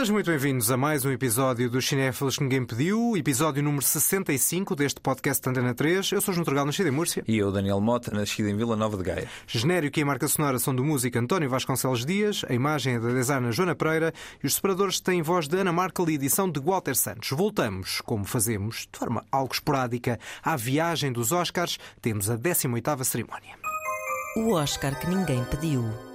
[0.00, 4.74] Sejam muito bem-vindos a mais um episódio dos Cinéfilos que Ninguém Pediu, episódio número 65
[4.74, 6.12] deste podcast Antena 3.
[6.12, 7.22] Eu sou o João Turgal, nascido em Múrcia.
[7.28, 9.28] E eu, Daniel Mota, nascido em Vila Nova de Gaia.
[9.46, 13.10] Genérico e a marca sonora são do músico António Vasconcelos Dias, a imagem é da
[13.10, 16.96] designer Joana Pereira e os separadores têm voz de Ana Markel e edição de Walter
[16.96, 17.28] Santos.
[17.32, 21.78] Voltamos, como fazemos, de forma algo esporádica, à viagem dos Oscars.
[22.00, 23.54] Temos a 18ª cerimónia.
[24.34, 26.09] O Oscar que ninguém pediu.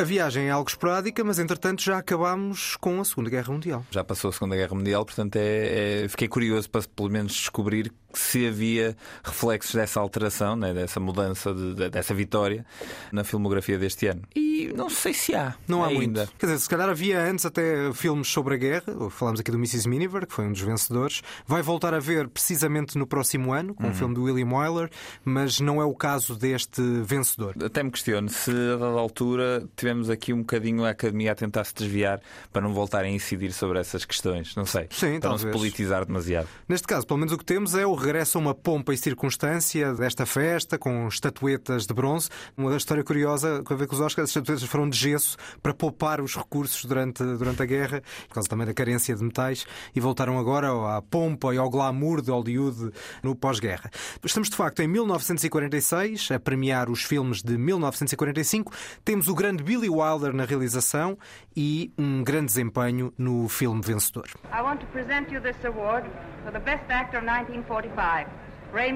[0.00, 3.84] A viagem é algo esporádica, mas entretanto já acabámos com a Segunda Guerra Mundial.
[3.90, 7.92] Já passou a Segunda Guerra Mundial, portanto é, é, fiquei curioso para pelo menos descobrir
[8.12, 12.64] se havia reflexos dessa alteração, né, dessa mudança, de, dessa vitória
[13.12, 14.22] na filmografia deste ano.
[14.34, 15.54] E não sei se há.
[15.66, 16.20] Não há ainda.
[16.24, 16.32] muito.
[16.38, 19.10] Quer dizer, se calhar havia antes até filmes sobre a guerra.
[19.10, 19.88] Falámos aqui do Mrs.
[19.88, 21.22] Miniver, que foi um dos vencedores.
[21.46, 23.92] Vai voltar a ver precisamente no próximo ano, com o Uhum.
[23.92, 24.90] um filme do William Wyler,
[25.24, 27.54] mas não é o caso deste vencedor.
[27.64, 31.64] Até me questiono se a dada altura tivemos aqui um bocadinho a academia a tentar
[31.64, 32.20] se desviar
[32.52, 34.54] para não voltar a incidir sobre essas questões.
[34.54, 34.86] Não sei.
[34.90, 35.56] Sim, para não se talvez.
[35.56, 36.48] politizar demasiado.
[36.68, 39.92] Neste caso, pelo menos o que temos é o regresso a uma pompa e circunstância
[39.94, 42.28] desta festa, com estatuetas de bronze.
[42.56, 45.74] Uma história curiosa com a ver com os Oscars, as estatuetas foram de gesso para
[45.74, 50.00] poupar os recursos durante, durante a guerra, por causa também da carência de metais, e
[50.00, 52.90] voltaram agora à pompa e ao glamour de Hollywood
[53.22, 53.90] no pós-guerra.
[54.24, 58.72] Estamos, de facto, em 1946, a premiar os filmes de 1945.
[59.04, 61.18] Temos o grande Billy Wilder na realização
[61.54, 64.26] e um grande desempenho no filme vencedor.
[64.52, 66.08] I want to present you this award
[66.42, 68.28] for the Best Actor of 1945,
[68.72, 68.92] Ray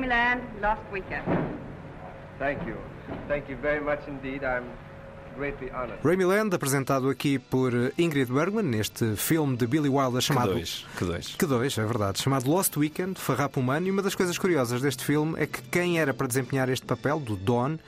[0.60, 1.24] Lost Weekend.
[2.38, 2.76] Thank you.
[3.28, 4.42] Thank you very much indeed.
[4.44, 4.64] I'm
[5.36, 5.98] greatly honored.
[6.02, 10.52] Ray Milland, apresentado aqui por Ingrid Bergman, neste filme de Billy Wilder Que chamado.
[10.52, 10.86] dois.
[10.96, 11.34] Que dois.
[11.36, 12.20] Que dois, é verdade.
[12.22, 13.86] Chamado Lost Weekend, Farrapo Humano.
[13.86, 17.18] E uma das coisas curiosas deste filme é que quem era para desempenhar este papel,
[17.20, 17.78] do Don,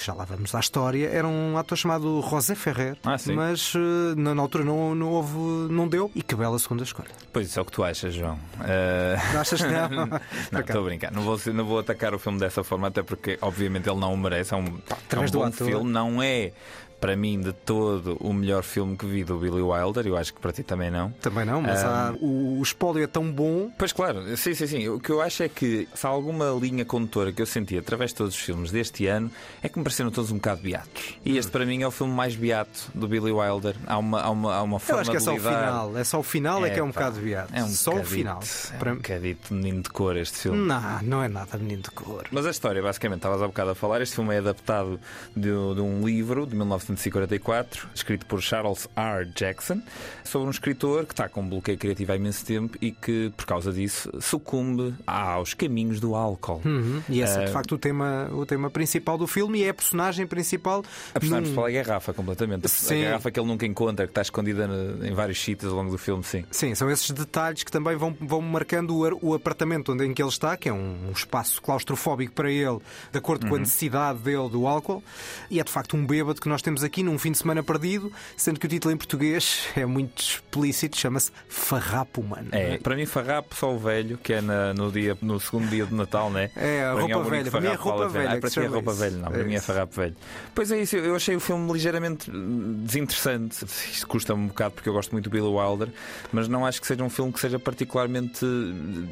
[0.00, 2.96] que já lá vamos à história, era um ator chamado José Ferrer.
[3.04, 3.16] Ah.
[3.34, 5.36] Mas eh, na, na altura não, não houve,
[5.70, 6.10] não deu.
[6.14, 7.10] E que bela segunda escolha.
[7.30, 8.38] Pois isso é o que tu achas, João.
[8.64, 10.06] Eh, Achas que não?
[10.50, 11.12] não, estou a brincar.
[11.12, 14.16] Não vou, não vou atacar o filme dessa forma, até porque, obviamente, ele não o
[14.16, 14.54] merece.
[14.54, 15.66] É um, é um bom ator.
[15.66, 15.90] filme.
[15.90, 16.52] Não é,
[17.00, 20.06] para mim, de todo o melhor filme que vi do Billy Wilder.
[20.06, 21.10] Eu acho que para ti também não.
[21.20, 22.10] Também não, mas Ah.
[22.10, 23.70] há- o, o espólio é tão bom.
[23.78, 24.88] Pois claro, sim, sim, sim.
[24.88, 28.10] O que eu acho é que se há alguma linha condutora que eu senti através
[28.10, 29.30] de todos os filmes deste ano
[29.62, 31.14] é que me pareceram todos um bocado beatos.
[31.24, 33.74] E este para mim é o filme mais beato do Billy Wilder.
[33.86, 35.58] Há uma, há uma, há uma Eu forma acho que é só o lidar.
[35.66, 35.96] final.
[35.98, 37.48] É só o final é, que é um pá, bocado viado.
[37.54, 38.40] É um só o final.
[38.74, 40.58] É Para- um bocadito menino de cor este filme.
[40.66, 42.24] Não, não é nada menino de cor.
[42.30, 45.00] Mas a história, basicamente, estavas há bocado a falar, este filme é adaptado
[45.34, 46.54] de, de um livro de
[46.90, 49.26] 1944, escrito por Charles R.
[49.34, 49.80] Jackson,
[50.24, 53.46] sobre um escritor que está com um bloqueio criativo há imenso tempo e que, por
[53.46, 56.60] causa disso, sucumbe aos caminhos do álcool.
[56.64, 57.02] Uhum.
[57.08, 59.70] E esse é de Eh, facto o tema, o tema principal do filme e é
[59.70, 60.84] a personagem principal.
[61.14, 62.68] A personagem principal é a garrafa, completamente.
[62.68, 63.02] Sim.
[63.02, 64.68] A garrafa que ele nunca encontra, que está escondida
[65.02, 66.44] em vários sítios ao longo do filme, sim.
[66.50, 70.22] Sim, são esses detalhes que também vão, vão marcando o, o apartamento onde, em que
[70.22, 72.78] ele está, que é um, um espaço claustrofóbico para ele,
[73.10, 75.02] de acordo com a necessidade dele do álcool.
[75.50, 78.12] E é de facto um bêbado que nós temos aqui num fim de semana perdido,
[78.36, 82.48] sendo que o título em português é muito explícito, chama-se Farrapo Humano.
[82.52, 85.86] É, para mim, farrapo só o velho, que é na- no, dia, no segundo dia
[85.86, 86.50] de Natal, né?
[86.56, 87.50] É, a Para mim roupa velha.
[87.50, 89.28] Para mim é roupa velha Ah, para ti é roupa velha, não.
[89.28, 90.16] É Para mim é farrapo velho.
[90.54, 93.64] Pois é isso, eu achei o filme ligeiramente desinteressante.
[93.64, 95.88] Isto custa-me um bocado porque eu gosto muito do Billy Wilder,
[96.32, 98.44] mas não acho que seja um filme que seja particularmente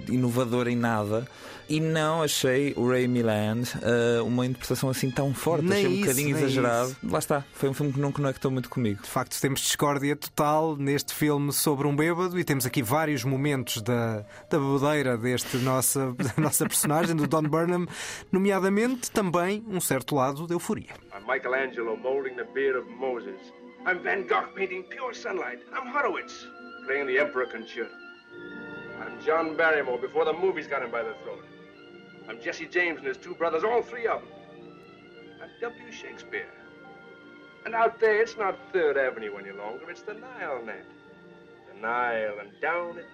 [0.09, 1.27] inovador em nada.
[1.69, 5.67] E não achei o Ray Milland ah, uma interpretação assim tão forte.
[5.67, 6.89] Nem achei um isso, bocadinho exagerado.
[6.91, 6.98] isso.
[7.13, 9.03] Lá está, foi um filme que não conectou muito comigo.
[9.03, 13.83] De facto, temos discórdia total neste filme sobre um bêbado e temos aqui vários momentos
[13.83, 17.87] da, da bebedeira deste nossa, da nossa personagem, do Don Burnham,
[18.33, 20.95] nomeadamente também um certo lado de euforia.
[21.15, 23.39] I'm Michelangelo molding the beard of Moses.
[23.87, 25.60] I'm Van Gogh painting pure sunlight.
[25.72, 26.47] I'm Horowitz
[26.87, 27.92] playing the Emperor Concerto.
[29.01, 31.45] I'm John Barrymore before the movies got him by the throat.
[32.28, 34.30] I'm Jesse James and his two brothers, all three of them.
[35.42, 35.91] I'm W.
[35.91, 36.51] Shakespeare.
[37.65, 40.84] And out there, it's not Third Avenue any longer, it's the Nile net.
[41.72, 43.07] The Nile, and down it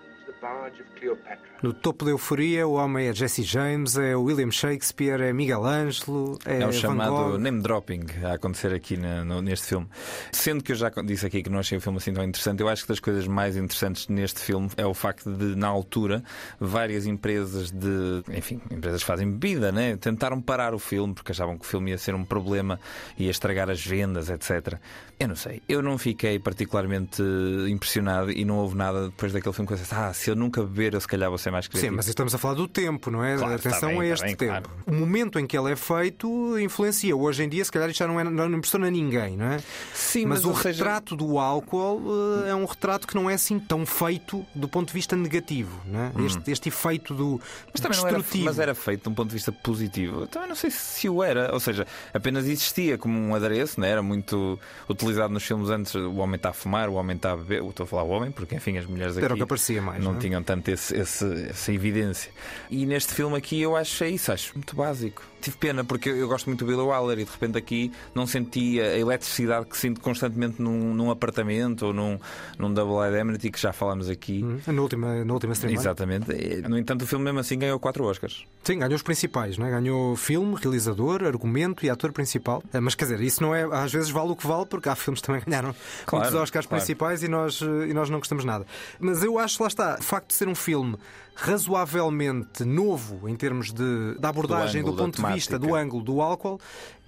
[1.63, 6.39] No topo da euforia, o homem é Jesse James, é William Shakespeare, é Miguel Ângelo,
[6.45, 9.89] é, É o chamado name dropping a acontecer aqui na- no- neste filme.
[10.33, 12.69] Sendo que eu já disse aqui que não achei o filme assim tão interessante, eu
[12.69, 16.23] acho que das coisas mais interessantes neste filme é o facto de, na altura,
[16.61, 18.23] várias empresas de.
[18.37, 19.97] Enfim, empresas que fazem bebida, né?
[19.97, 22.79] Tentaram parar o filme porque achavam que o filme ia ser um problema,
[23.19, 24.79] ia estragar as vendas, etc.
[25.19, 25.63] Eu não sei.
[25.69, 27.23] Eu não fiquei particularmente
[27.69, 30.63] impressionado e não houve nada depois daquele filme que eu disse, ah, se eu nunca
[30.63, 31.91] beber, eu se calhar vou ser mais criativo.
[31.93, 33.37] Sim, mas estamos a falar do tempo, não é?
[33.37, 34.69] Claro, Atenção está bem, a está este bem, tempo.
[34.71, 34.71] claro.
[34.87, 37.17] O momento em que ele é feito influencia.
[37.17, 39.59] Hoje em dia, se calhar, isto já não, é, não impressiona ninguém, não é?
[39.93, 42.03] Sim, mas, mas, o seja- retrato do álcool
[42.47, 45.81] eh, é um retrato que não é assim tão feito do ponto de vista negativo,
[45.87, 46.13] não é?
[46.27, 47.41] Este, este efeito do Hum.
[47.73, 48.45] Mas também não era, destrutivo.
[48.45, 50.21] mas era feito de um ponto de vista positivo.
[50.23, 51.53] Eu Também não sei se o era.
[51.53, 53.89] Ou seja, apenas existia como um adereço, né?
[53.89, 54.59] era muito
[54.89, 55.95] utilizado nos filmes antes.
[55.95, 57.65] O homem está a fumar, o homem está a beber.
[57.65, 60.04] Estou a falar o homem, porque enfim, as mulheres aqui Era o que aparecia mais,
[60.05, 60.21] não, não é?
[60.23, 62.31] tinham tanto esse- esse- essa evidência.
[62.71, 65.23] E neste filme aqui eu acho isso, acho muito básico.
[65.45, 68.27] Tive pena porque eu, eu gosto muito do Billy Wilder e de repente aqui não
[68.27, 72.19] senti a eletricidade que sinto constantemente num, num apartamento ou num,
[72.59, 74.43] num Double Indemnity que já falámos aqui.
[74.43, 75.83] Hum, Na última, na última cerimónia.
[75.83, 76.33] Exatamente.
[76.33, 78.45] E, No entanto, o filme mesmo assim ganhou quatro Oscars.
[78.63, 79.71] Sim, ganhou os principais, não é?
[79.71, 82.63] Ganhou filme, realizador, argumento e ator principal.
[82.73, 83.65] Eh, Mas quer dizer, isso não é.
[83.65, 85.75] Às vezes vale o que vale, porque há filmes que também ganharam
[86.07, 86.81] Claro, muitos Oscars claro.
[86.83, 88.65] principais e nós, e nós não gostamos nada.
[88.99, 90.97] Mas eu acho, lá está, o facto de ser um filme
[91.35, 96.03] razoavelmente novo em termos de, da abordagem, do, ângulo, da ponto de vista, do ângulo
[96.03, 96.61] do álcool,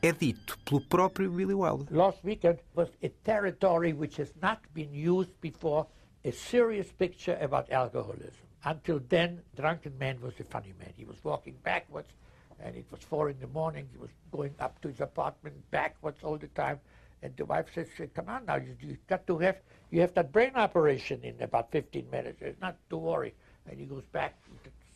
[0.02, 1.87] é dito pelo próprio Billy Wilder.
[1.90, 5.87] Lost Weekend was a territory which has not been used before,
[6.25, 8.44] a serious picture about alcoholism.
[8.64, 10.93] Until then, Drunken Man was a funny man.
[10.96, 12.12] He was walking backwards,
[12.58, 13.88] and it was four in the morning.
[13.93, 16.81] He was going up to his apartment backwards all the time.
[17.22, 19.56] And the wife says, "Come on now, you, you got to have
[19.90, 22.43] you have that brain operation in about 15 minutes.
[22.43, 23.34] It's not to worry."
[23.69, 24.35] And he goes back.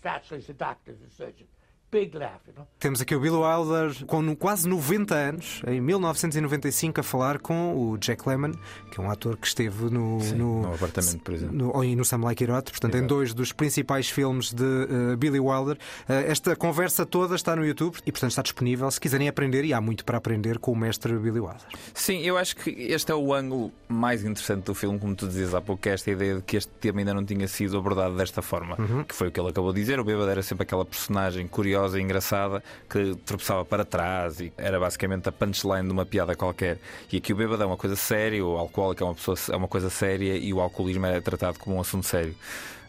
[0.03, 1.47] Satchel is a doctor, is a surgeon.
[1.93, 2.67] Big laugh, you know.
[2.79, 7.99] Temos aqui o Billy Wilder com quase 90 anos, em 1995, a falar com o
[7.99, 8.53] Jack Lemmon,
[8.91, 11.57] que é um ator que esteve no, Sim, no, no Apartamento, por exemplo.
[11.57, 15.17] no, e no Sam Like It Hot, portanto, em dois dos principais filmes de eh,
[15.17, 15.79] Billy Wilder.
[16.09, 19.75] Eh, esta conversa toda está no YouTube e, portanto, está disponível se quiserem aprender, e
[19.75, 21.67] há muito para aprender com o mestre Billy Wilder.
[21.93, 25.55] Sim, eu acho que este é o ângulo mais interessante do filme, como tu dizias
[25.55, 28.17] há pouco, que é esta ideia de que este tema ainda não tinha sido abordado
[28.17, 28.77] desta forma,
[29.09, 29.99] que foi o que ele acabou de dizer.
[29.99, 34.79] O bêbado era sempre aquela personagem curiosa e engraçada que tropeçava para trás e era
[34.79, 36.79] basicamente a punchline de uma piada qualquer.
[37.12, 39.69] E aqui o bêbado é uma coisa séria, o alcoólico é uma, pessoa, é uma
[39.69, 42.35] coisa séria e o alcoolismo é tratado como um assunto sério.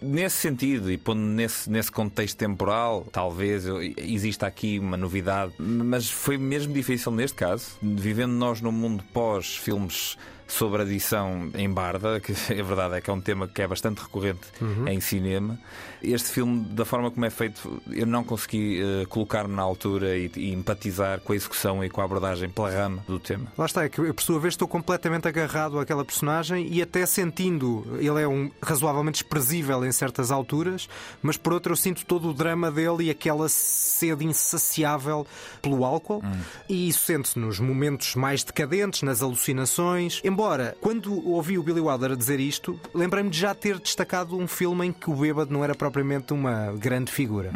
[0.01, 3.65] Nesse sentido, e pondo nesse, nesse contexto temporal, talvez
[3.97, 10.17] exista aqui uma novidade, mas foi mesmo difícil neste caso, vivendo nós num mundo pós-filmes
[10.51, 13.99] sobre adição em barda, que a verdade é que é um tema que é bastante
[13.99, 14.41] recorrente
[14.87, 15.57] em cinema.
[16.03, 20.31] Este filme, da forma como é feito, eu não consegui eh, colocar-me na altura e,
[20.35, 23.51] e empatizar com a execução e com a abordagem pela rama do tema.
[23.55, 27.05] Lá está, é que eu, por sua vez, estou completamente agarrado àquela personagem e até
[27.05, 27.85] sentindo.
[27.99, 30.89] Ele é um razoavelmente desprezível em certas alturas,
[31.21, 35.25] mas por outra, eu sinto todo o drama dele e aquela sede insaciável
[35.61, 36.23] pelo álcool.
[36.67, 40.19] E isso sente-se nos momentos mais decadentes, nas alucinações.
[40.23, 40.40] Embora,
[40.81, 44.91] quando ouvi o Billy Wilder dizer isto, lembrei-me de já ter destacado um filme em
[44.91, 47.51] que o bêbado não era propriamente uma grande figura.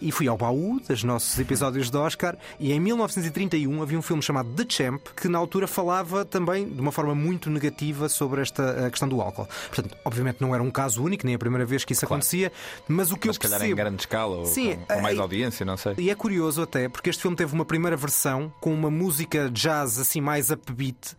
[0.00, 4.22] E fui ao baú dos nossos episódios de Oscar e em 1931 havia um filme
[4.22, 8.86] chamado The Champ que na altura falava também de uma forma muito negativa sobre esta
[8.86, 9.48] a questão do álcool.
[9.68, 12.52] Portanto, obviamente não era um caso único, nem a primeira vez que isso acontecia,
[12.88, 13.80] mas o que Mas eu se calhar percebo...
[13.80, 15.94] em grande escala ou Sim, com, com mais eh, audiência, não sei.
[15.98, 19.98] E é curioso até, porque este filme teve uma primeira versão com uma música jazz
[19.98, 21.16] assim mais upbeat,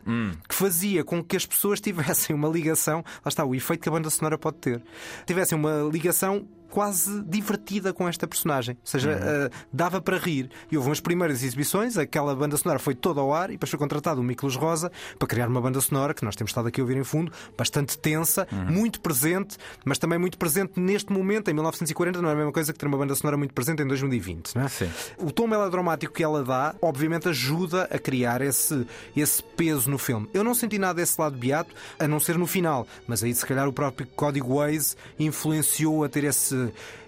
[0.47, 3.91] que fazia com que as pessoas tivessem uma ligação, lá está o efeito que a
[3.91, 4.81] banda sonora pode ter,
[5.25, 8.75] tivessem uma ligação quase divertida com esta personagem.
[8.81, 10.49] Ou seja, eh, dava para rir.
[10.71, 13.77] E houve umas primeiras exibições, aquela banda sonora foi toda ao ar e depois foi
[13.77, 16.83] contratado o Miklos Rosa para criar uma banda sonora que nós temos estado aqui a
[16.83, 22.21] ouvir em fundo, bastante tensa, muito presente, mas também muito presente neste momento, em 1940,
[22.21, 24.55] não é a mesma coisa que ter uma banda sonora muito presente em 2020.
[24.55, 24.67] Não é?
[24.69, 24.89] Sim.
[25.17, 28.85] O tom melodramático que ela dá, obviamente, ajuda a criar esse,
[29.15, 30.29] esse peso no filme.
[30.33, 33.45] Eu não senti nada desse lado beato, a não ser no final, mas aí se
[33.45, 36.60] calhar o próprio código Waze influenciou a ter esse.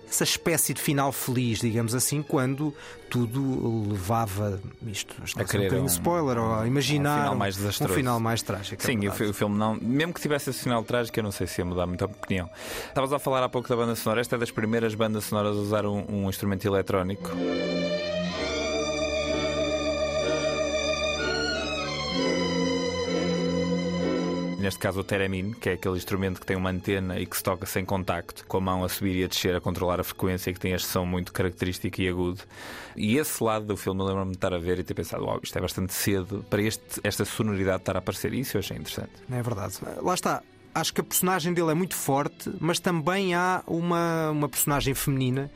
[0.09, 2.71] Essa espécie de final feliz, digamos assim, quando
[3.09, 7.55] tudo levava isto, a, um querer bocadinho um- spoiler, ou a imaginar um final mais
[7.55, 7.93] desastroso.
[7.93, 8.79] um final mais trágico.
[8.83, 9.75] é Sim, fi- o filme não.
[9.81, 12.47] Mesmo que tivesse esse final trágico, eu não sei se ia mudar muito a opinião.
[12.89, 14.21] Estavas a falar há pouco da banda sonora.
[14.21, 17.31] Esta é das primeiras bandas sonoras a usar um, um instrumento eletrónico.
[24.63, 27.43] Neste caso, o theremin, que é aquele instrumento que tem uma antena e que se
[27.43, 30.49] toca sem contacto, com a mão a subir e a descer, a controlar a frequência
[30.49, 32.39] e que tem este som muito característico e agudo.
[32.95, 35.41] E esse lado do filme eu lembro-me de estar a ver e ter pensado: Uau,
[35.43, 38.33] isto é bastante cedo para este- esta sonoridade estar a aparecer.
[38.33, 39.11] Isso eu achei interessante.
[39.29, 39.79] É verdade.
[40.01, 40.41] Lá está.
[40.73, 45.51] Acho que a personagem dele é muito forte, mas também há uma, uma personagem feminina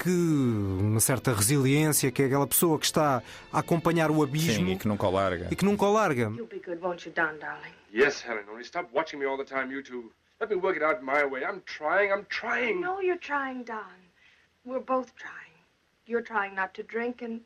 [0.00, 4.72] que uma certa resiliência, que é aquela pessoa que está a acompanhar o abismo Sim,
[4.72, 5.48] e que nunca o larga.
[5.50, 6.32] e que nunca o larga.
[6.34, 7.72] You'll be good, won't you, Don, darling?
[7.94, 10.12] Yes, Helen, only stop watching me all the time, you two.
[10.40, 11.44] Let me work it out my way.
[11.44, 12.80] I'm trying, I'm trying.
[12.80, 13.84] No, you're trying, Don.
[14.64, 15.34] We're both trying.
[16.06, 17.42] You're trying not to drink, and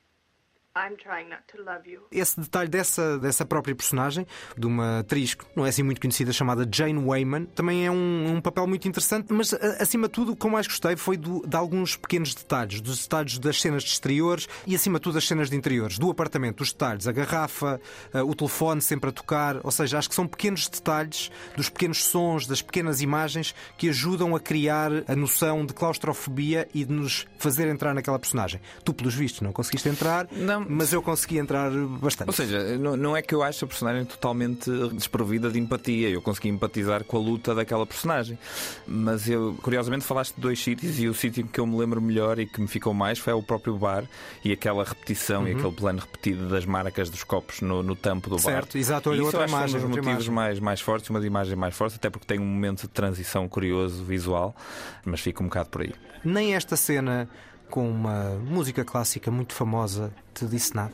[0.76, 2.02] I'm trying not to love you.
[2.12, 6.33] Esse detalhe dessa, dessa própria personagem, de uma atriz que não é assim muito conhecida,
[6.33, 10.33] chamada Jane Wayman, também é um, um papel muito interessante, mas a- acima de tudo,
[10.33, 13.83] o que eu mais gostei foi do- de alguns pequenos detalhes, dos detalhes das cenas
[13.83, 17.12] de exteriores e acima de tudo das cenas de interiores, do apartamento, os detalhes, a
[17.12, 17.80] garrafa,
[18.12, 22.47] o telefone sempre a tocar, ou seja, acho que são pequenos detalhes dos pequenos sons,
[22.47, 27.66] das pequenas imagens que ajudam a criar a noção de claustrofobia e de nos fazer
[27.68, 28.61] entrar naquela personagem.
[28.85, 30.66] Tu, pelos vistos, não conseguiste entrar, Não.
[30.69, 32.29] Mas eu consegui entrar bastante.
[32.29, 36.09] Ou seja, não, não é que eu acho a personagem totalmente desprovida de empatia.
[36.09, 38.39] Eu consegui empatizar com a luta daquela personagem.
[38.87, 42.39] Mas eu, curiosamente, falaste de dois sítios e o sítio que eu me lembro melhor
[42.39, 44.05] e que me ficou mais foi o próprio bar
[44.45, 45.49] e aquela repetição Uhum.
[45.49, 48.43] e aquele plano repetido das marcas dos copos no, no tampo do bar.
[48.43, 50.31] Certo, exato, olha, E outra que foi imagem, um dos motivos imagem.
[50.33, 53.49] mais, mais fortes, uma das imagens mais fortes, até porque tem um momento de transição
[53.49, 54.55] curioso, visual,
[55.05, 55.93] mas fica um bocado por aí.
[56.25, 57.29] Nem esta cena
[57.71, 60.93] com uma música clássica muito famosa te disse nada.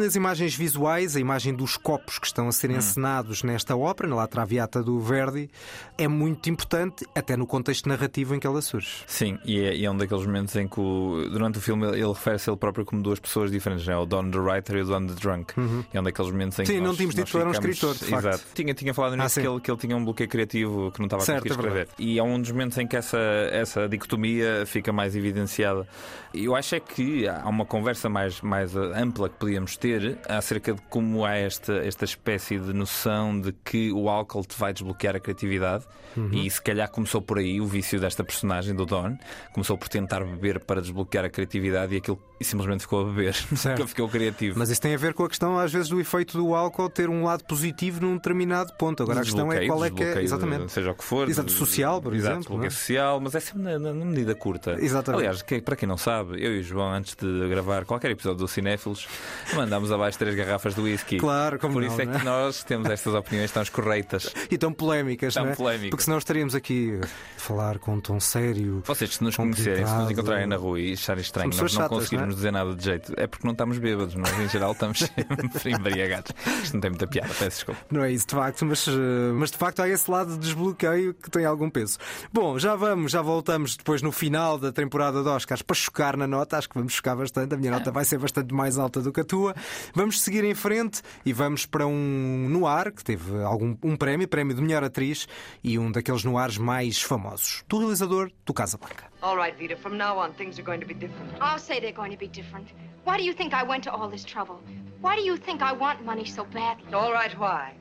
[0.00, 4.16] Nas imagens visuais, a imagem dos copos que estão a ser encenados nesta ópera, na
[4.16, 5.50] La Traviata do Verdi,
[5.98, 8.88] é muito importante, até no contexto narrativo em que ela surge.
[9.06, 11.98] Sim, e é, e é um daqueles momentos em que o- durante o filme ele,
[11.98, 13.94] ele refere-se a ele próprio como duas pessoas diferentes, né?
[13.94, 15.52] o Don the Writer e o Don the Drunk.
[15.92, 16.66] É um daqueles momentos em Uhum.
[16.66, 18.26] Sim, que não nós, tínhamos dito que ele era um escritor, de facto.
[18.28, 18.44] Exato.
[18.54, 19.40] Tinha, tinha falado nisso Ah, sim.
[19.42, 21.68] que, ele, que ele tinha um bloqueio criativo que não estava a Certo, conseguir é
[21.68, 21.88] escrever.
[21.98, 23.18] E é um dos momentos em que essa,
[23.52, 25.86] essa dicotomia fica mais evidenciada.
[26.32, 29.89] Eu acho é que há uma conversa mais, mais eh, ampla que podíamos ter
[30.28, 34.72] acerca de como há esta, esta espécie de noção de que o álcool te vai
[34.72, 35.84] desbloquear a criatividade.
[36.16, 36.28] Uhum.
[36.32, 39.16] E se calhar começou por aí o vício desta personagem, do Don.
[39.52, 43.36] Começou por tentar beber para desbloquear a criatividade e aquilo e simplesmente ficou a beber.
[43.64, 44.58] Nunca ficou criativo.
[44.58, 47.08] Mas isso tem a ver com a questão, às vezes, do efeito do álcool ter
[47.08, 49.02] um lado positivo num determinado ponto.
[49.04, 50.20] Agora a questão é qual é que é.
[50.22, 50.72] Exatamente.
[50.72, 51.28] Seja o que for.
[51.28, 52.70] Exato, social, por Exato, exemplo, é?
[52.70, 54.76] social, mas é sempre na, na- na medida curta.
[54.80, 55.20] Exatamente.
[55.20, 58.38] Aliás, que- para quem não sabe, eu e o João, antes de gravar qualquer episódio
[58.40, 59.06] do Cinéfilos,
[59.54, 61.18] mandámos abaixo três garrafas do whisky.
[61.18, 62.18] Claro, como Por não, isso é não é?
[62.18, 64.32] que nós temos estas opiniões tão corretas.
[64.50, 65.54] E tão polémicas, Tão não é?
[65.54, 65.90] polémicas.
[65.90, 68.82] Porque senão estaríamos aqui a falar com um tom sério.
[68.84, 71.88] Vocês, se nos conhecerem, se nos encontrarem na rua e acharem estranho, nós não chatas,
[71.88, 72.36] conseguirmos não é?
[72.36, 74.14] dizer nada de jeito, é porque não estamos bêbados.
[74.14, 76.32] Nós, em geral, estamos sempre embriagados.
[76.62, 77.80] Isto não tem muita piada, peço desculpa.
[77.90, 78.92] Não é isso, de facto, mas, eh,
[79.34, 81.98] mas de facto há esse lado de desbloqueio que tem algum peso.
[82.32, 86.26] Bom, já vamos, já voltamos depois no final da temporada de Oscars para chocar na
[86.26, 86.56] nota.
[86.58, 87.54] Acho que vamos chocar bastante.
[87.54, 89.54] A minha nota vai ser bastante mais alta do que a tua.
[89.94, 94.54] Vamos seguir em frente e vamos para um noir que teve algum, um prémio, prémio
[94.54, 95.26] de melhor atriz
[95.62, 97.64] e um daqueles noirs mais famosos.
[97.68, 99.04] Do realizador do Casablanca.
[99.22, 101.32] All right, Vita, from now on, things are going to be different.
[101.40, 102.68] I'll say they're going to be different.
[103.04, 104.60] Why do you think I went to all this trouble?
[105.00, 106.92] Why do you think I want money so badly?
[106.92, 107.74] All right, why?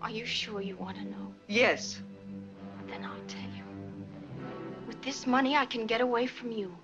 [0.00, 1.32] Are you sure you want to know?
[1.48, 2.02] Yes.
[2.88, 3.64] Then I'll tell you.
[4.86, 6.74] With this money, I can get away from you.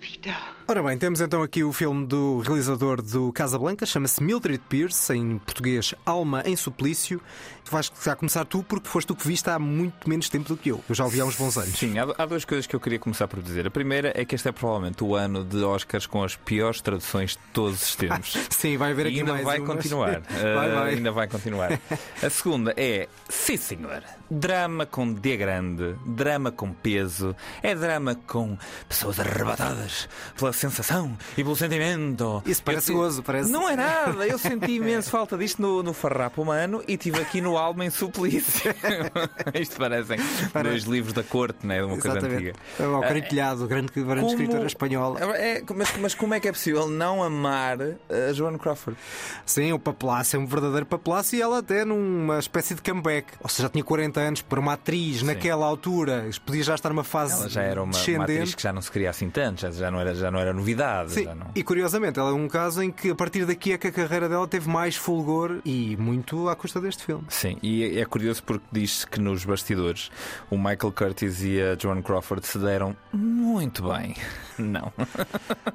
[0.00, 0.34] Vita.
[0.68, 5.38] Ora bem, temos então aqui o filme do realizador do Casablanca, chama-se Mildred Pierce, em
[5.38, 7.20] português Alma em Suplício.
[7.64, 10.56] Tu vais já começar tu, porque foste tu que viste há muito menos tempo do
[10.56, 10.82] que eu.
[10.88, 11.78] Eu já o vi há uns bons anos.
[11.78, 13.66] Sim, há, há duas coisas que eu queria começar por dizer.
[13.66, 17.30] A primeira é que este é provavelmente o ano de Oscars com as piores traduções
[17.32, 18.36] de todos os tempos.
[18.50, 19.76] Sim, vai haver E aqui ainda mais vai umas.
[19.76, 20.20] continuar.
[20.28, 20.94] vai, Uh, vai.
[20.94, 21.80] Ainda vai continuar.
[22.22, 28.56] A segunda é, sim senhor, drama com D grande, drama com peso, é drama com
[28.88, 32.42] pessoas arrebatadas pela sensação e pelo sentimento.
[32.46, 33.50] Isso parece Eu- gozo, parece.
[33.50, 37.40] Não é nada, eu senti imenso falta disto no, no Farrapo Humano e tive aqui
[37.40, 38.74] no Alma em Suplício.
[39.60, 40.18] Isto parecem
[40.62, 41.78] dois livros da corte, né?
[41.78, 42.48] de uma coisa Exatamente.
[42.50, 42.54] antiga.
[42.80, 45.20] É o Carintelhado, grande, grande Como- escritora espanhola.
[45.36, 48.98] É, mas, mas como é que é possível não amar a Joan Crawford?
[49.46, 53.26] Sim, o papalácio é um verdadeiro papalácio e ela até numa espécie de comeback.
[53.40, 57.04] Ou seja, já tinha 40 anos para uma atriz naquela altura, podia já estar numa
[57.04, 59.70] fase Ela já era uma, uma atriz que já não se queria assim tanto, já,
[59.70, 61.12] já, não, era, já não era novidade.
[61.12, 61.46] Sim, não...
[61.54, 64.28] e curiosamente, ela é um caso em que a partir daqui é que a carreira
[64.28, 67.24] dela teve mais fulgor e muito à custa deste filme.
[67.28, 70.10] Sim, e é- é curioso porque diz-se que nos bastidores
[70.50, 74.14] o Michael Curtis e a Joan Crawford se deram muito bem.
[74.58, 74.92] Não.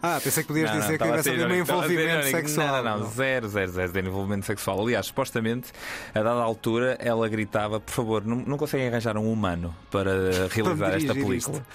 [0.01, 2.67] Ah, pensei que podias Não, não, dizer que estava a tivesse ali um envolvimento sexual.
[2.67, 4.81] Não, não, não, zero, zero, zero de envolvimento sexual.
[4.81, 5.71] Aliás, supostamente,
[6.15, 10.95] a dada altura, ela gritava: por favor, não, não conseguem arranjar um humano para realizar
[10.95, 11.65] esta película.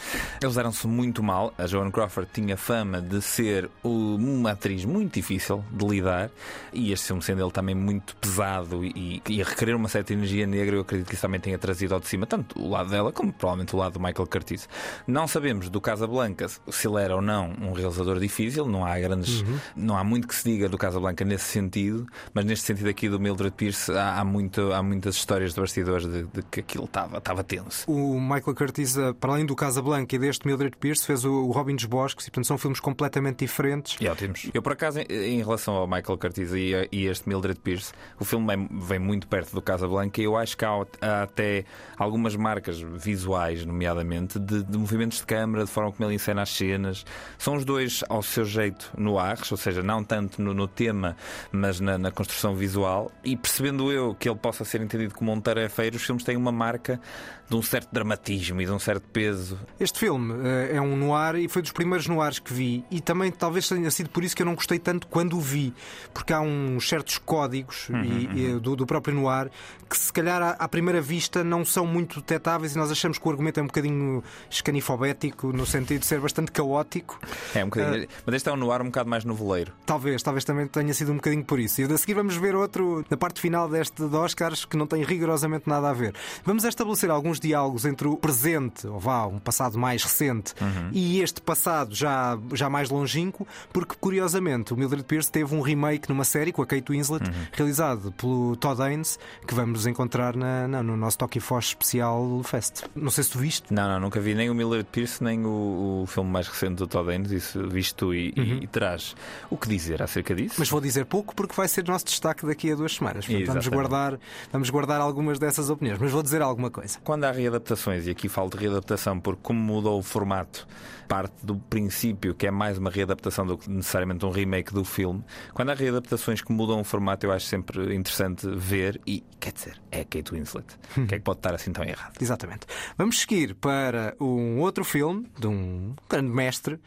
[0.40, 1.52] Eles deram-se muito mal.
[1.58, 6.30] A Joan Crawford Crawford tinha fama de ser uma atriz muito difícil de lidar
[6.73, 10.46] e este filme sendo ele também muito pesado e, e a requerer uma certa energia
[10.46, 13.11] negra, eu acredito que isso também tenha trazido ao de cima tanto o lado dela
[13.11, 14.68] como provavelmente o lado do Michael Curtis.
[15.06, 19.40] Não sabemos do Casablanca se ele era ou não um realizador difícil, não há grandes,
[19.40, 19.58] uhum.
[19.75, 23.18] não há muito que se diga do Casablanca nesse sentido, mas neste sentido aqui do
[23.18, 27.19] Mildred Pierce há, há, muito, há muitas histórias de bastidores de, de que aquilo estava,
[27.19, 27.91] estava tenso.
[27.91, 31.75] O Michael Curtis, eh, para além do Casablanca e deste Mildred Pierce, fez o Robin
[31.75, 33.97] dos Bosques e portanto são filmes completamente diferentes.
[34.01, 34.51] E ótimos.
[34.53, 38.69] Eu por acaso, em, relação ao Michael Curtis e, e este Mildred Pierce, o filme
[38.71, 40.71] vem, muito perto do Casablanca e eu acho que há,
[41.01, 41.65] há até
[41.97, 46.51] algumas marcas visuais, nomeadamente, de, de movimentos de câmara, de forma como ele encena as
[46.51, 47.05] cenas.
[47.39, 51.17] São os dois ao seu jeito no ar, ou seja, não tanto no, no tema,
[51.53, 53.11] mas na, na, construção visual.
[53.25, 56.53] E percebendo eu que ele possa ser entendido como um tarefeiro, os filmes têm uma
[56.53, 57.00] marca
[57.49, 59.59] de um certo dramatismo e de um certo peso.
[59.79, 63.31] Este filme uh, é um noir e foi dos primeiros noirs que vi e também
[63.31, 65.75] talvez tenha sido por isso que eu não gostei tanto quando o vi,
[66.13, 68.59] porque há uns certos códigos uhum, e, uhum.
[68.59, 69.51] Do, do, próprio noir
[69.89, 73.27] que se calhar à, à, primeira vista não são muito detectáveis e nós achamos que
[73.27, 77.21] o argumento é um bocadinho escanifobético no sentido de ser bastante caótico.
[77.55, 79.73] É um bocadinho, uh, mas este é um noir um bocado mais noveleiro.
[79.85, 81.81] Talvez, talvez também tenha sido um bocadinho por isso.
[81.81, 85.03] E a seguir vamos ver outro na parte final deste de Oscars que não tem
[85.03, 86.15] rigorosamente nada a ver.
[86.45, 90.91] Vamos estabelecer alguns alguns diálogos entre o presente, ou vá, um passado mais recente, uhum.
[90.93, 96.09] e este passado já, já mais longínquo, porque curiosamente o Mildred Pierce teve um remake
[96.09, 97.35] numa série com a Kate Winslet, uhum.
[97.53, 102.85] realizado pelo Todd Haynes, que vamos encontrar na, na, no nosso Toque Foz especial Fest.
[102.95, 103.73] Não sei se tu viste.
[103.73, 106.87] Não, não, nunca vi nem o Mildred Pierce, nem o, o filme mais recente do
[106.87, 108.45] Todd Haynes, isso viste tu e, uhum.
[108.45, 109.17] e, e terás
[109.50, 110.57] o que dizer acerca disso.
[110.59, 113.26] Mas vou dizer pouco porque vai ser nosso destaque daqui a duas semanas.
[113.26, 114.19] Portanto, vamos guardar,
[114.53, 116.99] vamos guardar algumas dessas opiniões, mas vou dizer alguma coisa.
[117.02, 120.67] Quando há readaptações, e aqui falo de readaptação porque, como mudou o formato,
[121.08, 125.23] parte do princípio que é mais uma readaptação do que necessariamente um remake do filme.
[125.52, 129.80] Quando há readaptações que mudam o formato, eu acho sempre interessante ver e, quer dizer,
[129.91, 130.67] é Kate Winslet.
[130.97, 132.15] O que é que pode estar assim tão errado?
[132.21, 132.67] Exatamente.
[132.97, 136.80] Vamos seguir para um outro filme de um grande mestre,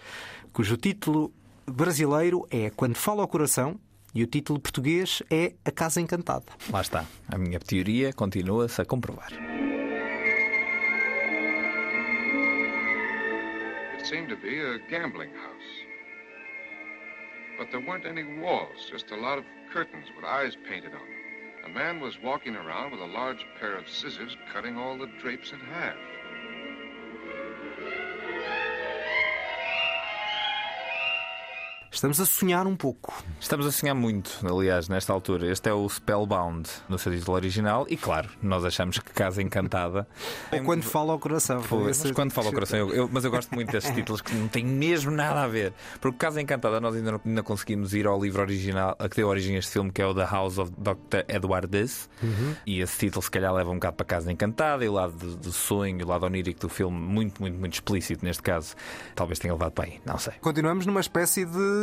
[0.51, 1.33] cujo título
[1.65, 3.79] brasileiro é Quando Fala ao Coração
[4.13, 6.45] e o título português é A Casa Encantada.
[6.71, 7.05] Lá está.
[7.27, 9.31] A minha teoria continua-se a comprovar.
[14.07, 15.83] Seemed to be a gambling house.
[17.57, 19.43] But there weren't any walls, just a lot of
[19.73, 21.65] curtains with eyes painted on them.
[21.65, 25.51] A man was walking around with a large pair of scissors cutting all the drapes
[25.51, 25.97] in half.
[31.91, 33.13] Estamos a sonhar um pouco.
[33.39, 35.49] Estamos a sonhar muito, aliás, nesta altura.
[35.49, 40.07] Este é o Spellbound no seu título original e, claro, nós achamos que Casa Encantada.
[40.51, 41.63] Ou quando fala ao coração.
[41.83, 44.47] Mas quando fala ao coração, eu, eu, mas eu gosto muito destes títulos que não
[44.47, 45.73] têm mesmo nada a ver.
[46.01, 49.27] Porque Casa Encantada nós ainda, não, ainda conseguimos ir ao livro original, a que deu
[49.27, 51.23] origem a este filme, que é o The House of Dr.
[51.27, 52.09] Edward Dess.
[52.21, 52.55] Uhum.
[52.65, 55.35] E esse título, se calhar, leva um bocado para Casa Encantada e o lado do,
[55.37, 58.75] do sonho, o lado onírico do filme, muito, muito, muito explícito neste caso.
[59.15, 60.33] Talvez tenha levado para aí, não sei.
[60.41, 61.76] Continuamos numa espécie de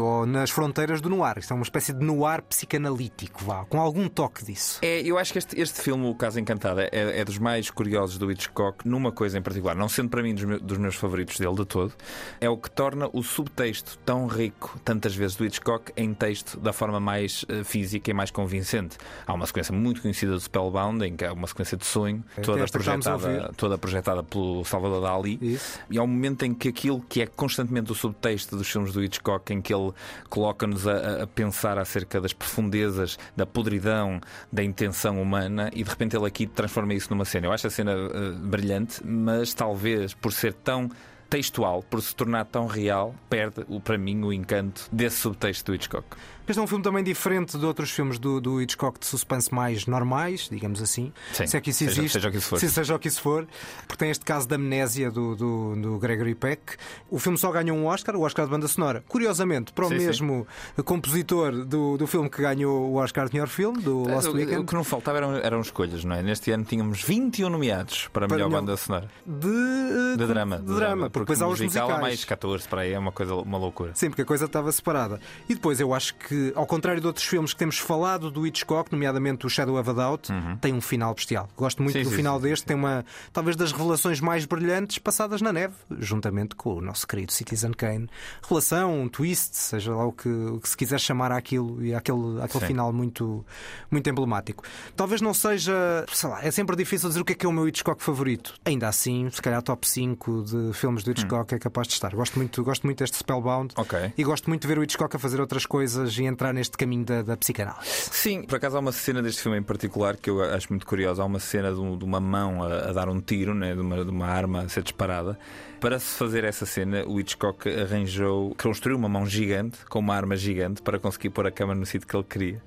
[0.00, 1.38] ou nas fronteiras do noir.
[1.38, 4.78] Isto é uma espécie de noir psicanalítico, vá, com algum toque disso.
[4.82, 8.18] É, eu acho que este, este filme, O Caso Encantado, é, é, dos mais curiosos
[8.18, 11.38] do Hitchcock, numa coisa em particular, não sendo para mim dos meus, dos meus favoritos
[11.38, 11.92] dele de todo,
[12.40, 16.72] é o que torna o subtexto tão rico, tantas vezes, do Hitchcock em texto da
[16.72, 18.96] forma mais uh, física e mais convincente.
[19.26, 22.40] Há uma sequência muito conhecida do Spellbound, em que é uma sequência de sonho, é,
[22.40, 25.38] toda, projetada, toda projetada pelo Salvador Dali.
[25.40, 25.78] Isso.
[25.90, 29.02] E há um momento em que aquilo que é constantemente o subtexto dos filmes do
[29.02, 29.92] Hitchcock, em que ele
[30.28, 34.20] coloca-nos a, a, pensar acerca das profundezas, da podridão,
[34.52, 37.46] da intenção humana e de repente ele aqui transforma isso numa cena.
[37.46, 40.90] Eu acho a cena uh, brilhante, mas talvez por ser tão
[41.28, 46.06] textual, por se tornar tão real, perde, para mim, o encanto desse subtexto do Hitchcock.
[46.48, 49.86] Este é um filme também diferente de outros filmes do, do Hitchcock de suspense mais
[49.86, 51.12] normais, digamos assim.
[51.30, 52.14] Sim, se é que isso seja, existe.
[52.14, 52.58] Seja o que isso for.
[52.58, 53.46] Se seja o que isso for.
[53.86, 56.76] Porque tem este caso da amnésia do, do, do, Gregory Peck.
[57.10, 59.04] O filme só ganhou um Oscar, o Oscar de banda sonora.
[59.06, 60.82] Curiosamente, para o sim, mesmo sim.
[60.82, 64.62] compositor do, do filme que ganhou o Oscar de melhor filme, do Lost Weekend.
[64.62, 66.22] O que não faltava eram, eram escolhas, não é?
[66.22, 69.10] Neste ano tínhamos 21 nomeados para a melhor, banda sonora.
[69.26, 70.56] De, de drama.
[70.60, 71.10] De, de drama.
[71.10, 72.00] Porque depois há os musicais.
[72.00, 73.92] mais 14 para aí, é uma coisa, uma loucura.
[73.94, 75.20] Sim, porque a coisa estava separada.
[75.46, 78.92] E depois eu acho que ao contrário de outros filmes que temos falado do Hitchcock,
[78.92, 80.56] nomeadamente o Shadow of a Doubt, uhum.
[80.56, 81.48] tem um final bestial.
[81.56, 84.98] Gosto muito sim, do sim, final sim, deste, tem uma talvez das revelações mais brilhantes
[84.98, 88.08] passadas na neve, juntamente com o nosso querido Citizen Kane.
[88.48, 92.40] Relação, um twist, seja lá o que, o que se quiser chamar aquilo, e aquele,
[92.40, 93.44] aquele final muito,
[93.90, 94.62] muito emblemático.
[94.94, 97.52] Talvez não seja, sei lá, é sempre difícil dizer o que é que é o
[97.52, 98.54] meu Hitchcock favorito.
[98.64, 102.14] Ainda assim, se calhar top 5 de filmes do do Hitchcock é capaz de estar.
[102.14, 104.12] Gosto muito, gosto muito deste Spellbound Ok.
[104.16, 107.04] e gosto muito de ver o Hitchcock a fazer outras coisas e entrar neste caminho
[107.04, 107.88] da, da psicanálise.
[108.12, 111.22] Sim, por acaso há uma cena deste filme em particular que eu acho muito curiosa.
[111.22, 113.80] Há uma cena de, um- de uma mão a, a dar um tiro, né, de,
[113.80, 115.38] uma, de uma arma a ser disparada.
[115.80, 120.36] Para se fazer essa cena, o Hitchcock arranjou, construiu uma mão gigante, com uma arma
[120.36, 122.62] gigante, para conseguir pôr a câmera no sítio que ele queria.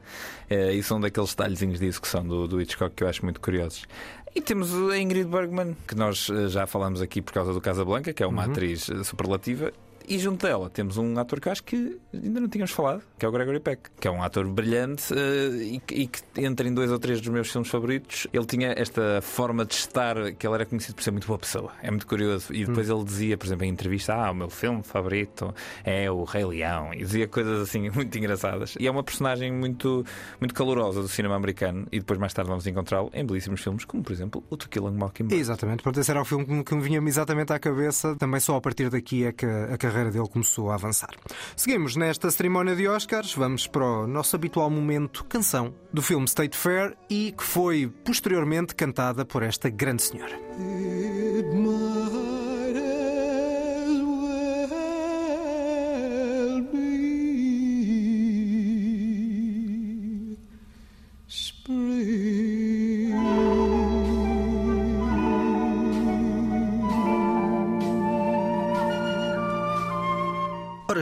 [0.49, 3.85] Eh, e são daqueles detalhezinhos de execução do, do Hitchcock que eu acho muito curiosos.
[4.33, 8.13] E temos a Ingrid Bergman, que nós eh, já falamos aqui por causa do Casablanca,
[8.13, 9.73] que é uma atriz eh, superlativa.
[10.07, 13.25] E junto dela temos um ator que eu acho que ainda não tínhamos falado, que
[13.25, 16.67] é o Gregory Peck, que é um ator brilhante eh, e, que- e que entra
[16.67, 18.27] em dois ou três dos meus filmes favoritos.
[18.33, 21.71] Ele tinha esta forma de estar, que ele era conhecido por ser muito boa pessoa.
[21.81, 22.53] É muito curioso.
[22.53, 26.23] E depois ele dizia, por exemplo, em entrevista: Ah, o meu filme favorito é o
[26.23, 26.93] Rei Leão.
[26.93, 28.75] E dizia coisas assim muito engraçadas.
[28.79, 30.05] E é uma personagem muito,
[30.39, 31.87] muito calorosa do cinema americano.
[31.91, 34.87] E depois, mais tarde, vamos encontrá-lo em belíssimos filmes, como por exemplo o To Kill
[34.87, 35.39] a Mockingbird.
[35.41, 38.15] Exatamente, portanto, esse era o filme que me- que me vinha exatamente à cabeça.
[38.15, 41.11] Também só a partir daqui é que a carreira dele começou a avançar.
[41.55, 46.57] Seguimos nesta cerimónia de Oscars, vamos para o nosso habitual momento canção do filme State
[46.57, 50.39] Fair e que foi posteriormente cantada por esta grande senhora.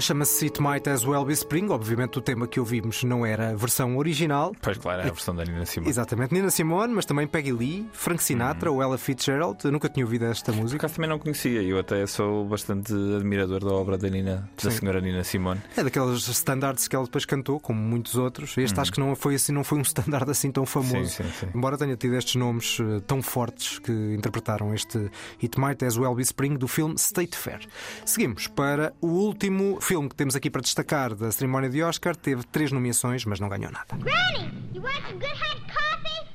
[0.02, 1.70] Chama-se It Might As Well Be Spring.
[1.70, 4.54] Obviamente, o tema que ouvimos não era a versão original.
[4.62, 5.90] Pois claro, é a versão da Nina Simone.
[5.90, 9.60] Exatamente, Nina Simone, mas também Peggy Lee, Frank Sinatra ou Ella Fitzgerald.
[9.64, 10.78] Eu nunca tinha ouvido esta Por música.
[10.78, 14.78] acaso também não conhecia, eu até sou bastante admirador da obra da Nina, da Sim.
[14.78, 15.62] senhora Nina Simone.
[15.76, 18.58] É daqueles standards que ela depois cantou, como muitos outros.
[18.58, 21.10] Este acho que não foi assim, não foi um standard assim tão famoso.
[21.10, 21.48] Sim, sim, sim.
[21.54, 25.10] Embora tenha tido estes nomes eh, tão fortes que interpretaram este
[25.44, 27.60] It Might As Well Be Spring do filme State Fair.
[28.06, 32.16] Seguimos para o último filme que temos aqui para destacar da cerimónia de Oscar.
[32.16, 33.98] Teve três nomeações, mas não ganhou nada.
[33.98, 36.30] Granny, you want some good hot coffee?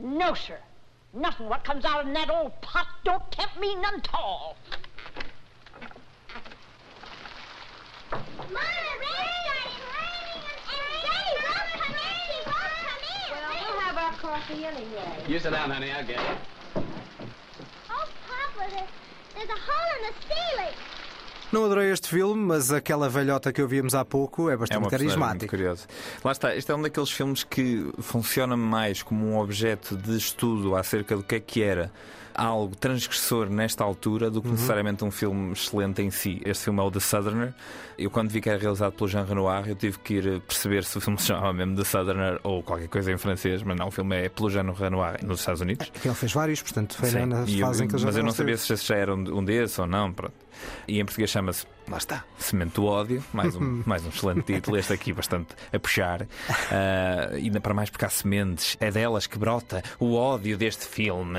[0.00, 0.58] No, sir.
[1.14, 4.56] Nothing what comes out in that old pot don't tempt me none tall.
[8.10, 8.58] Mama,
[8.98, 10.58] rain started raining and
[11.06, 12.18] Daddy won't come in.
[12.26, 13.30] He won't come in.
[13.30, 15.22] Well, we'll have our coffee anyway.
[15.28, 15.92] You sit down, honey.
[15.92, 16.82] I'll get it.
[17.90, 18.88] Oh, Papa, there,
[19.36, 20.97] there's a hole in the ceiling.
[21.52, 24.90] Não adorei este filme, mas aquela velhota que ouvíamos há pouco é É bastante muito
[24.90, 25.48] carismática.
[25.48, 25.86] curiosa.
[26.22, 30.76] Lá está, este é um daqueles filmes que funciona mais como um objeto de estudo
[30.76, 31.90] acerca do que é que era
[32.38, 36.40] algo transgressor nesta altura do que necessariamente um filme excelente em si.
[36.44, 37.54] Este filme é o The Southerner.
[37.98, 40.96] Eu, quando vi que era realizado pelo Jean Renoir, eu tive que ir perceber se
[40.96, 43.90] o filme se chamava mesmo The Southerner ou qualquer coisa em francês, mas não, o
[43.90, 45.90] filme é pelo Jean Renoir nos Estados Unidos.
[45.90, 48.06] Que ele fez vários, portanto, foi Sim, na e eu- fase em que ele já
[48.06, 50.12] mas eu não sabia se já era um, um desses ou não.
[50.12, 50.34] Pronto.
[50.86, 54.76] E em português chama-se, lá está, Semente do Ódio, mais um, mais um excelente título,
[54.76, 56.26] este aqui bastante a puxar.
[56.70, 61.38] Ah, ainda para mais porque há sementes, é delas que brota o ódio deste filme.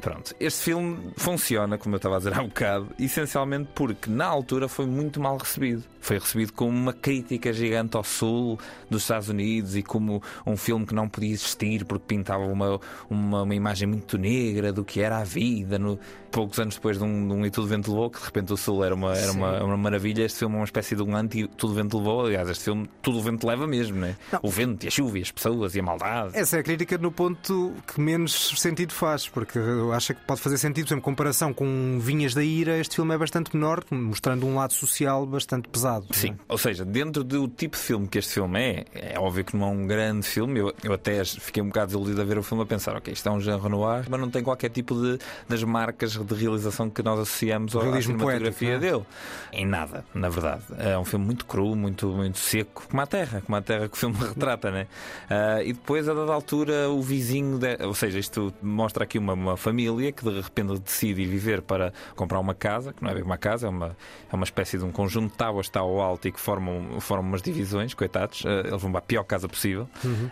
[0.00, 4.26] Pronto, este filme funciona, como eu estava a dizer há um bocado, essencialmente porque na
[4.26, 5.84] altura foi muito mal recebido.
[6.00, 10.86] Foi recebido como uma crítica gigante ao sul dos Estados Unidos e como um filme
[10.86, 15.18] que não podia existir porque pintava uma, uma, uma imagem muito negra do que era
[15.18, 15.78] a vida.
[15.78, 15.98] No,
[16.30, 18.84] poucos anos depois de um, de um E Tudo Vento que de repente o sul
[18.84, 21.98] era uma, era uma, uma maravilha, este filme é uma espécie de um anti-Tudo Vento
[21.98, 22.26] Levou.
[22.26, 24.16] Aliás, este filme Tudo o Vento leva mesmo, né?
[24.42, 26.36] O vento e a chuva e as pessoas e a maldade.
[26.36, 30.40] Essa é a crítica no ponto que menos sentido faz, porque eu acho que pode
[30.40, 33.84] fazer sentido, por exemplo, em comparação com Vinhas da Ira, este filme é bastante menor,
[33.90, 36.06] mostrando um lado social bastante pesado.
[36.12, 39.56] Sim, ou seja, dentro do tipo de filme que este filme é, é óbvio que
[39.56, 40.58] não é um grande filme.
[40.60, 43.28] Eu, eu até fiquei um bocado desiludido a ver o filme a pensar, ok, isto
[43.28, 47.02] é um Jean Renoir, mas não tem qualquer tipo de das marcas de realização que
[47.02, 49.04] nós associamos ao- à cinematografia poético,
[49.52, 49.57] dele.
[49.60, 50.62] Em nada, na verdade.
[50.78, 53.94] É um filme muito cru, muito, muito seco, como a Terra, como a Terra que
[53.94, 54.86] o filme retrata, né?
[55.28, 59.32] Ah, e depois, a dada altura, o vizinho, de- ou seja, isto mostra aqui uma,
[59.32, 63.24] uma família que de repente decide viver para comprar uma casa, que não é bem
[63.24, 63.96] uma casa, é uma,
[64.32, 67.00] é uma espécie de um conjunto de tábuas que está ao alto e que formam,
[67.00, 68.44] formam umas divisões, coitados.
[68.46, 69.88] Ah, eles vão para a pior casa possível.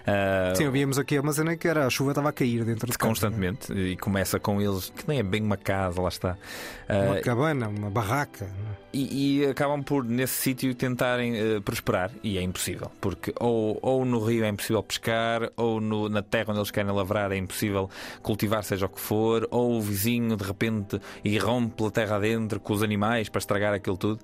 [0.07, 2.97] Ah, Sim, ouvíamos aqui uma cena que era a chuva estava a cair dentro de
[2.97, 3.09] casa.
[3.09, 6.37] Constantemente, e começa com eles, que nem é bem uma casa, lá está.
[6.89, 8.49] Uma cabana, uma barraca.
[8.93, 12.11] e, e acabam por, nesse sítio, tentarem eh, prosperar.
[12.23, 16.47] E é impossível, porque ou, ou no rio é impossível pescar, ou no- na terra
[16.51, 17.89] onde eles querem lavrar é impossível
[18.23, 22.73] cultivar, seja o que for, ou o vizinho de repente irrompe pela terra adentro com
[22.73, 24.21] os animais para estragar aquilo tudo.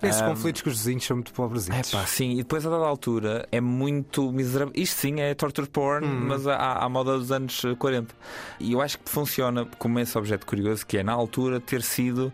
[0.00, 1.68] Esses Ah, conflitos com os vizinhos são muito pobres.
[1.68, 4.72] é pá, sim, e depois a dada altura é muito miserável.
[4.76, 8.14] Isto sim é torture porn, mas à, à moda dos anos eh, 40.
[8.60, 12.32] E eu acho que funciona como esse objeto curioso que é na altura ter sido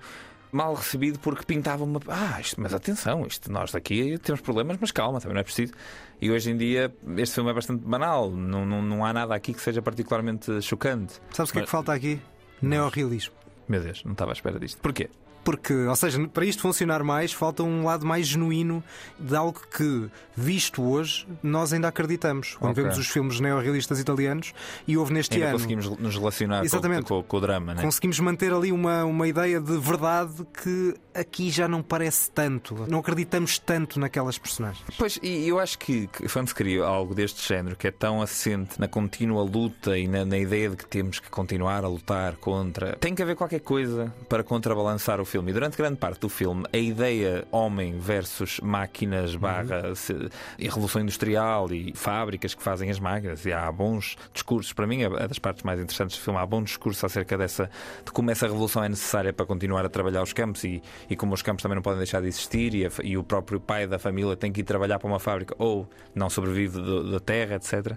[0.54, 2.00] mal recebido porque pintava uma.
[2.08, 5.72] Ah, isto, mas atenção, isto, nós daqui temos problemas, mas calma, também não é preciso.
[6.20, 9.52] E hoje em dia este filme é bastante banal, não, não, não há nada aqui
[9.52, 11.20] que seja particularmente chocante.
[11.32, 12.20] Sabes o que é que falta aqui?
[12.62, 13.34] Neorrealismo.
[13.68, 14.80] Meu Deus, não estava à espera disto.
[14.80, 15.10] Porquê?
[15.44, 18.82] Porque, ou seja, para isto funcionar mais, falta um lado mais genuíno
[19.18, 22.56] de algo que, visto hoje, nós ainda acreditamos.
[22.58, 22.82] Quando Ok.
[22.82, 24.52] vemos os filmes neorrealistas italianos
[24.88, 25.56] e houve neste Ainda ano.
[25.58, 27.04] conseguimos nos relacionar com, Exatamente.
[27.04, 27.82] com- com o drama, né?
[27.82, 32.86] Conseguimos manter ali uma, uma ideia de verdade que aqui já não parece tanto.
[32.88, 34.82] Não acreditamos tanto naquelas personagens.
[34.98, 38.22] Pois, e eu acho que, que quando se cria algo deste género que é tão
[38.22, 42.36] assente na contínua luta e na, na ideia de que temos que continuar a lutar
[42.36, 45.33] contra, tem que haver qualquer coisa para contrabalançar o filme.
[45.48, 51.00] E durante grande parte do filme, a ideia homem versus máquinas barra se- e revolução
[51.02, 55.38] industrial e fábricas que fazem as máquinas, e há bons discursos, para mim é das
[55.38, 57.70] partes mais interessantes do filme, há bom discurso acerca dessa
[58.04, 61.34] de como essa revolução é necessária para continuar a trabalhar os campos e, e como
[61.34, 63.98] os campos também não podem deixar de existir e, a e o próprio pai da
[63.98, 66.78] família tem que ir trabalhar para uma fábrica ou não sobrevive
[67.10, 67.96] da terra, etc.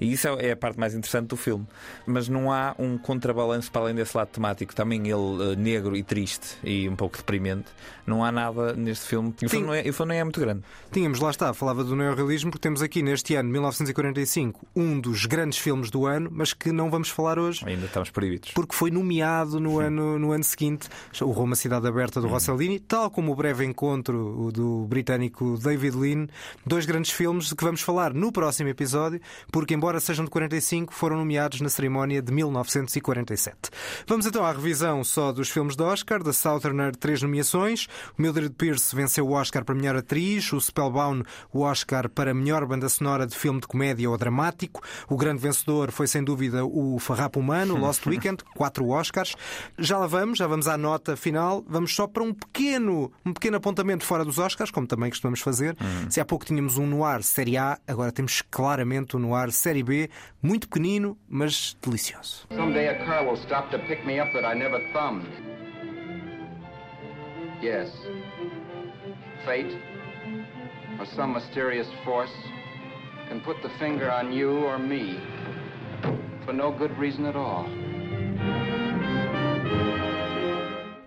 [0.00, 1.66] E isso é, é a parte mais interessante do filme.
[2.06, 6.02] Mas não há um contrabalanço para além desse lado temático, também ele eh, negro e
[6.02, 7.66] triste e um pouco deprimente.
[8.06, 9.34] Não há nada neste filme.
[9.42, 10.62] O filme, não é, o filme nem é muito grande.
[10.92, 15.58] Tínhamos, lá está, falava do neorrealismo, porque temos aqui neste ano, 1945, um dos grandes
[15.58, 17.64] filmes do ano, mas que não vamos falar hoje.
[17.66, 18.52] Ainda estamos proibidos.
[18.52, 20.88] Porque foi nomeado no ano, no ano seguinte
[21.20, 26.26] o Roma Cidade Aberta do Rossellini, tal como o Breve Encontro do britânico David Lean,
[26.64, 30.92] dois grandes filmes de que vamos falar no próximo episódio, porque, embora sejam de 45,
[30.92, 33.70] foram nomeados na cerimónia de 1947.
[34.06, 36.22] Vamos então à revisão só dos filmes de Oscar.
[36.22, 36.32] Da
[36.66, 37.86] Southerner, três nomeações.
[38.18, 42.66] O Mildred Pierce venceu o Oscar para melhor atriz, o Spellbound o Oscar para melhor
[42.66, 44.82] banda sonora de filme de comédia ou dramático.
[45.08, 49.36] O grande vencedor foi sem dúvida o Farrapo Humano, Lost Weekend, quatro Oscars.
[49.78, 51.64] Já lá vamos, já vamos à nota final.
[51.68, 55.76] Vamos só para um pequeno, um pequeno apontamento fora dos Oscars, como também costumamos fazer.
[56.08, 60.10] Se há pouco tínhamos um noir Série A, agora temos claramente um noir Série B,
[60.42, 62.46] muito pequenino, mas delicioso.
[62.54, 65.26] Someday a car will stop to pick me up that I never thumbed.
[67.60, 67.90] Yes.
[69.44, 69.76] Fate,
[70.98, 72.34] or some mysterious force,
[73.28, 75.18] can put the finger on you or me
[76.44, 77.66] for no good reason at all.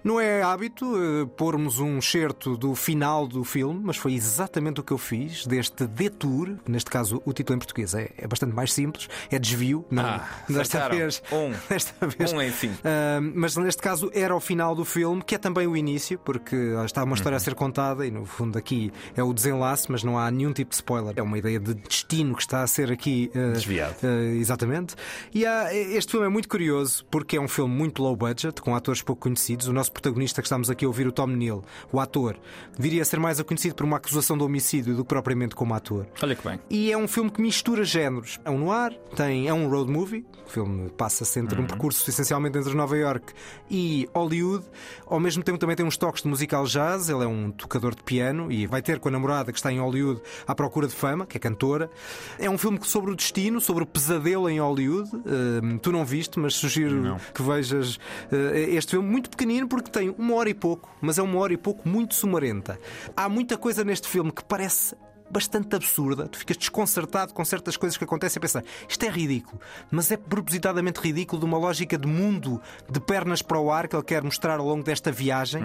[0.04, 4.84] Não é hábito eh, pormos um certo do final do filme, mas foi exatamente o
[4.84, 6.56] que eu fiz deste detour.
[6.68, 9.86] Neste caso, o título em português é, é bastante mais simples, é desvio.
[9.92, 11.22] Não, Ah, desta vez.
[11.32, 11.52] Um.
[11.70, 12.34] Desta vez.
[12.34, 12.72] Um, enfim.
[12.84, 16.56] Ah, mas neste caso era o final do filme, que é também o início, porque
[16.86, 17.38] está uma história Uhum.
[17.38, 20.70] a ser contada e no fundo aqui é o desenlace, mas não há nenhum tipo
[20.70, 21.14] de spoiler.
[21.16, 23.96] É uma ideia de destino que está a ser aqui ah, Desviado.
[24.04, 24.96] Uh, exatamente.
[25.34, 28.76] E há- este filme é muito curioso porque é um filme muito low budget, com
[28.76, 29.68] atores pouco conhecidos.
[29.68, 32.38] O nosso protagonista que estamos aqui a ouvir, o Tom Neal, o ator,
[32.78, 36.08] viria a ser mais conhecido por uma acusação de homicídio do que propriamente como ator.
[36.22, 36.60] Olha que bem.
[36.70, 38.40] E é um filme que mistura géneros.
[38.44, 40.26] É um noir, tem, é um road movie.
[40.46, 43.34] O filme passa-se entre um percurso essencialmente entre Nova York
[43.70, 44.66] e Hollywood.
[45.06, 47.08] Ao mesmo tempo também tem uns toques de musical jazz.
[47.10, 49.80] Ele é um tocador de piano e vai ter com a namorada que está em
[49.80, 51.90] Hollywood à procura de fama, que é cantora.
[52.38, 55.10] É um filme sobre o destino, sobre o pesadelo em Hollywood.
[55.16, 58.00] Hum, tu não viste, mas sugiro que vejas
[58.32, 61.54] eh, este filme muito pequenino porque tem uma hora e pouco, mas é uma hora
[61.54, 62.80] e pouco muito sumarenta.
[63.16, 64.96] Há muita coisa neste filme que parece
[65.32, 66.28] bastante absurda.
[66.28, 69.60] Tu ficas desconcertado com certas coisas que acontecem a pensar isto é ridículo,
[69.92, 73.96] mas é propositadamente ridículo de uma lógica de mundo de pernas para o ar que
[73.96, 75.62] ele quer mostrar ao longo desta viagem,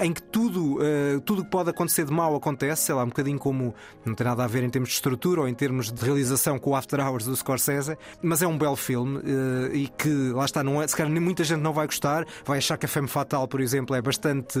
[0.00, 3.38] em que tudo eh, tudo que pode acontecer de mal acontece, sei lá, um bocadinho
[3.38, 3.74] como
[4.04, 6.70] não tem nada a ver em termos de estrutura ou em termos de realização com
[6.70, 10.62] o After Hours do Scorsese, mas é um belo filme eh, e que lá está,
[10.62, 13.08] não é, se calhar nem muita gente não vai gostar, vai achar que a Femme
[13.08, 14.58] Fatal, por exemplo, é bastante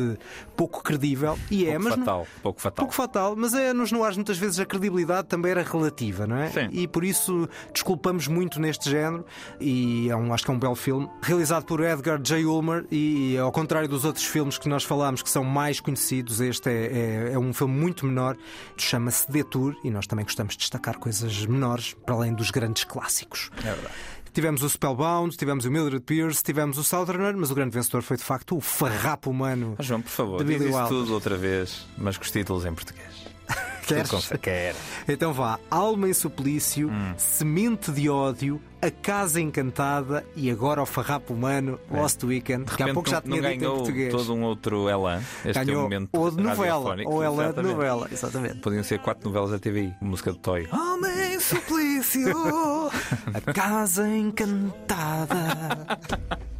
[0.56, 2.26] pouco credível e é, pouco mas não- fatal.
[2.42, 2.76] Pouco fatal.
[2.76, 6.50] pouco fatal, mas é nos noirs muitas vezes a credibilidade também era relativa, não é?
[6.50, 6.68] Sim.
[6.72, 9.24] E por isso desculpamos muito neste género
[9.60, 12.44] e é um, acho que é um belo filme, realizado por Edgar J.
[12.44, 16.68] Ulmer e ao contrário dos outros filmes que nós falámos que são mais conhecidos, este
[16.68, 18.36] é, é- é um filme muito menor,
[18.76, 23.50] chama-se Detour e nós também gostamos de destacar coisas menores para além dos grandes clássicos.
[23.58, 23.94] É verdade.
[24.32, 28.18] Tivemos o Spellbound, tivemos o Mildred Pierce, tivemos o Southerner, mas o grande vencedor foi
[28.18, 29.74] de facto o farrapo humano.
[29.78, 30.88] Mas João, por favor, diz Billy isso Wilder.
[30.88, 33.25] tudo outra vez, mas com os títulos em português.
[33.86, 34.10] Queres?
[34.42, 34.76] Quero.
[35.06, 37.14] Então vá, Alma em Suplício, Hum.
[37.16, 42.76] Semente de Ódio, A Casa Encantada e agora o Farrapo Humano, Lost Weekend, É.
[42.76, 44.12] Que há pouco já tinha dito em português.
[44.12, 45.22] todo um outro Elan.
[45.44, 48.56] Este é o Ganhou momento ou de novela, ou Elan de novela, exatamente.
[48.56, 49.94] Podiam ser quatro novelas da TVI.
[50.00, 50.66] Música de Toy.
[50.72, 52.34] Alma em Suplício,
[53.34, 55.98] A Casa Encantada.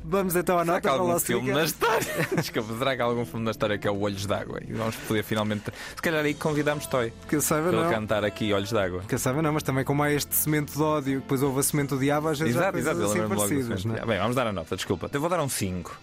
[0.09, 2.07] Vamos então à Será que nota há para algum filme na história?
[2.37, 4.61] Desculpa, será que há algum filme na história que é o Olhos d'Água?
[4.67, 5.65] E vamos poder finalmente.
[5.97, 7.93] Se calhar aí convidamos Toy Que eu saiba, para ele não.
[7.93, 9.03] cantar aqui Olhos d'Água.
[9.09, 11.63] Que eu saiba, não, mas também como há este cimento de ódio, depois houve a
[11.65, 13.83] semente do diabo, às vezes Exato, exato, assim parecidas.
[13.83, 13.97] filme.
[13.99, 14.07] não é?
[14.07, 15.11] Bem, vamos dar a nota, desculpa.
[15.13, 15.99] Eu vou dar um 5.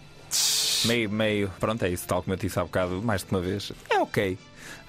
[0.86, 1.50] Meio, meio.
[1.60, 3.72] Pronto, é isso, tal como eu disse há bocado, mais de uma vez.
[3.89, 4.38] É ok.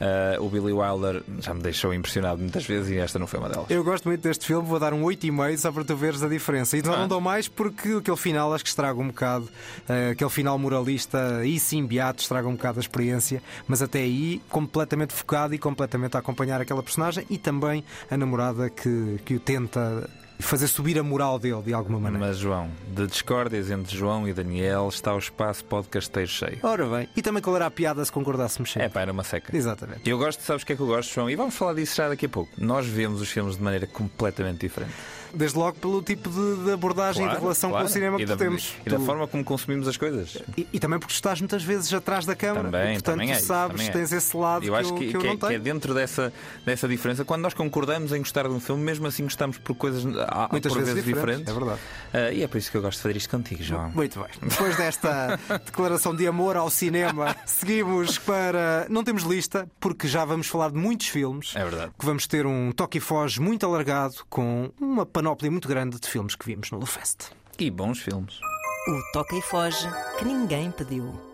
[0.00, 3.48] Ah, o Billy Wilder já me deixou impressionado muitas vezes e esta não foi uma
[3.48, 3.66] delas.
[3.70, 6.76] Eu gosto muito deste filme, vou dar um 8,5 só para tu veres a diferença.
[6.76, 6.98] E não, Ah.
[6.98, 9.48] não dou mais porque aquele final acho que estraga um bocado,
[9.88, 14.42] eh, aquele final moralista e sim beato estraga um bocado a experiência, mas até aí
[14.48, 19.40] completamente focado e completamente a acompanhar aquela personagem e também a namorada que, que o
[19.40, 22.27] tenta fazer subir a moral dele de alguma maneira.
[22.27, 26.59] Mas, João, de discórdias entre João e Daniel está o espaço podcasteiro cheio.
[26.62, 28.87] Ora bem, e também qual era a piada se concordássemos sempre?
[28.87, 29.57] É pá, era uma seca.
[29.57, 30.09] Exatamente.
[30.09, 31.31] Eu gosto, sabes o que é que eu gosto, João?
[31.31, 32.51] E vamos falar disso já daqui a pouco.
[32.59, 34.92] Nós vemos os filmes de maneira completamente diferente.
[35.35, 37.85] Desde logo pelo tipo de, de abordagem e de relação claro.
[37.85, 38.75] com o cinema e que da, temos.
[38.87, 40.38] E da Tu- forma como consumimos as coisas.
[40.57, 42.64] E, e também porque estás muitas vezes atrás da câmara.
[42.70, 43.92] Também, e, portanto, também é sabes, também é.
[43.92, 45.49] tens esse lado Eu que, acho eu, que, que eu que é, não que é
[45.49, 45.61] tenho.
[45.61, 46.33] dentro dessa,
[46.64, 47.25] dessa diferença.
[47.25, 50.79] Quando nós concordamos em gostar de um filme, mesmo assim gostamos por coisas Muitas por
[50.79, 51.49] vezes vezes diferentes, diferentes.
[51.49, 51.81] é verdade.
[52.12, 53.90] Ah, e é por isso que eu gosto de fazer isto contigo, João.
[53.94, 54.29] Muito bem.
[54.49, 58.87] Depois desta declaração de amor ao cinema, seguimos para.
[58.88, 61.53] Não temos lista, porque já vamos falar de muitos filmes.
[61.57, 61.92] É verdade.
[61.99, 66.06] Que vamos ter um toque e foge muito alargado com uma panóplia muito grande de
[66.06, 67.30] filmes que vimos no Lufest.
[67.58, 68.38] E bons filmes.
[68.87, 71.34] O toca e foge que ninguém pediu.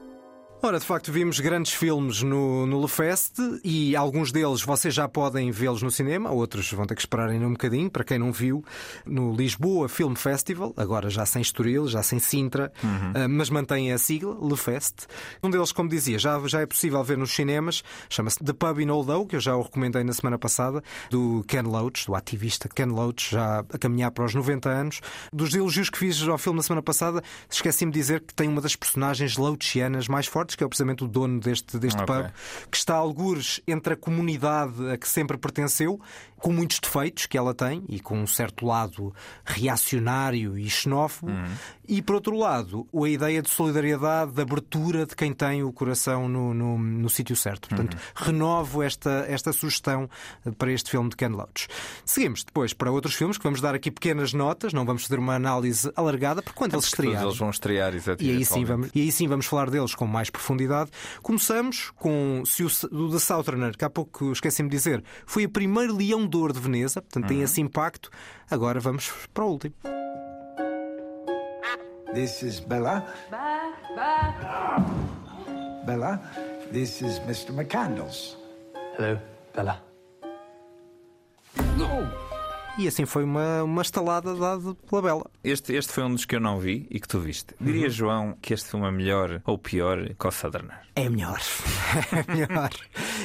[0.63, 3.33] Ora, de facto, vimos grandes filmes no, no Lufest
[3.65, 7.47] e alguns deles vocês já podem vê-los no cinema, outros vão ter que esperar ainda
[7.47, 8.63] um bocadinho, para quem não viu,
[9.07, 13.97] no Lisboa Film Festival, agora já sem Estoril, já sem Sintra, ah, mas mantém a
[13.97, 15.07] sigla, Lufest.
[15.43, 18.91] Um deles, como dizia, já, já é possível ver nos cinemas, chama-se The Pub in
[18.91, 22.69] Old Oak, que eu já o recomendei na semana passada, do Ken Loach, do ativista
[22.69, 25.01] Ken Loach, já a caminhar para os 90 anos.
[25.33, 28.61] Dos elogios que fiz ao filme na semana passada, esqueci-me de dizer que tem uma
[28.61, 32.15] das personagens Loachianas mais fortes, que é precisamente o dono deste, deste Ok.
[32.15, 32.33] pub,
[32.71, 36.01] que está a algures entre a comunidade a que sempre pertenceu,
[36.41, 41.33] com muitos defeitos que ela tem e com um certo lado reacionário e xenófobo,
[41.87, 46.29] e por outro lado, a ideia de solidariedade, de abertura de quem tem o coração
[46.29, 47.69] no, no, no sítio certo.
[47.69, 50.09] Portanto, renovo esta, esta sugestão
[50.57, 51.69] para este filme de Ken Loach.
[52.05, 55.35] Seguimos depois para outros filmes que vamos dar aqui pequenas notas, não vamos fazer uma
[55.35, 57.29] análise alargada, porque quando eles Porque todos estrearem.
[57.29, 58.37] eles vão estrear, E exatamente.
[58.37, 60.91] aí, sim vamos, e aí sim vamos falar deles com mais profundidade.
[61.23, 65.49] Começamos com se o, o The Southerner, que há pouco esqueci-me de dizer, foi o
[65.51, 68.11] primeiro Leão Ouro de Veneza, portanto tem esse impacto.
[68.51, 69.75] Agora vamos para o último.
[72.13, 73.05] This is Bella.
[73.31, 75.85] Bye, bye.
[75.87, 76.21] Bella,
[76.73, 77.53] this is Mr.
[77.53, 78.37] McCandles.
[78.99, 79.19] Hello,
[79.55, 79.81] Bella.
[82.79, 85.31] E assim foi uma, uma estalada dada pela Bela.
[85.45, 87.55] Este, este foi um dos que eu não vi e que tu viste.
[87.61, 87.91] Diria, Uhum.
[87.91, 90.81] João, que este filme é melhor ou pior que o.
[90.97, 91.39] É melhor.
[92.13, 92.71] É melhor.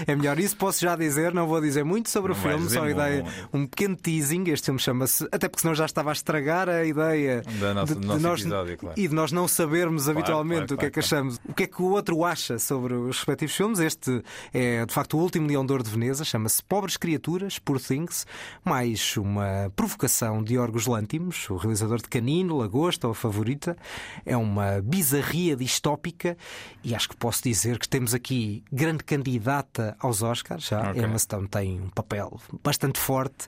[0.07, 0.39] É melhor.
[0.39, 3.65] Isso posso já dizer, não vou dizer muito sobre Não o filme, só ideia, um
[3.67, 4.43] pequeno teasing.
[4.49, 5.23] Este filme chama-se.
[5.31, 8.41] Até porque senão já estava a estragar a ideia Da nossa- de, do de nós,
[8.41, 8.99] episódio, claro.
[8.99, 11.63] e de nós não sabermos Claro, habitualmente claro, o que é que achamos, o que
[11.63, 13.79] é que o outro acha sobre os respectivos filmes.
[13.79, 14.21] Este
[14.53, 18.25] é de facto o último Leão de Ouro de Veneza, chama-se Pobres Criaturas, Poor Things,
[18.63, 19.34] mais uma
[19.75, 23.77] provocação de Orgos Lântimos, o realizador de Canino, Lagosta ou Favorita.
[24.25, 26.37] É uma bizarria distópica
[26.83, 30.67] e acho que posso dizer que temos aqui grande candidata aos Oscars.
[30.67, 31.03] Já Ok.
[31.03, 33.47] Emma Stone tem um papel bastante forte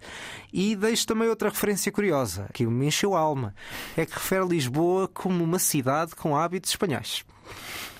[0.51, 3.53] e deixo também outra referência curiosa que me encheu a alma.
[3.95, 7.23] É que refere Lisboa como uma cidade com hábitos espanhóis.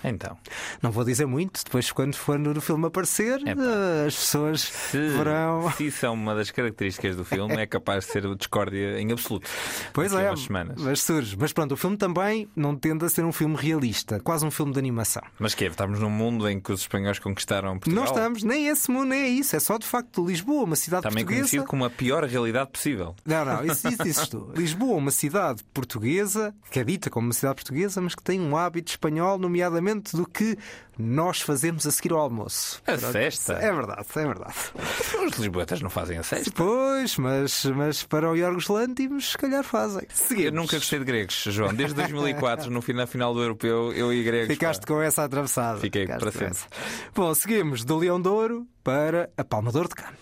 [0.04, 0.38] Então,
[0.82, 5.72] Não vou dizer muito, depois quando for no filme aparecer, eh, as pessoas se, verão.
[5.72, 9.12] se isso é uma das características do filme, é capaz de ser o discórdia em
[9.12, 9.50] absoluto.
[9.94, 10.82] Pois é, semanas.
[10.82, 11.36] mas surge.
[11.40, 14.72] Mas pronto, o filme também não tende a ser um filme realista, quase um filme
[14.74, 15.22] de animação.
[15.40, 15.68] Mas que é?
[15.68, 18.04] Estamos num mundo em que os espanhóis conquistaram Portugal.
[18.04, 19.56] Não estamos, nem esse mundo, nem é isso.
[19.56, 21.41] É só de facto Lisboa, uma cidade Também portuguesa.
[21.50, 23.16] conhecido como a pior realidade possível.
[23.26, 24.52] Não, não, isso, isso.
[24.56, 28.56] Lisboa, uma cidade portuguesa, que é dita como uma cidade portuguesa, mas que tem um
[28.58, 30.58] hábito espanhol, nomeadamente do que
[30.98, 32.82] nós fazemos a seguir ao almoço.
[32.88, 33.54] A Pronto, cesta?
[33.54, 34.54] É verdade, é verdade.
[35.28, 36.52] Os lisboetas não fazem a sexta.
[36.56, 40.04] Pois, mas, mas para o Iorgos Lântimos, se calhar fazem.
[40.04, 40.54] Eu Seguimos.
[40.54, 41.74] nunca gostei de gregos, João.
[41.74, 44.48] Desde 2004, no final, final do europeu, eu e gregos.
[44.48, 44.88] Ficaste pá.
[44.88, 45.80] com essa atravessada.
[45.80, 46.54] Fiquei Ficaste para com sempre.
[46.56, 46.68] essa.
[47.14, 50.18] Bom, seguimos do Leão de Ouro para a Palma de Ouro de Cannes.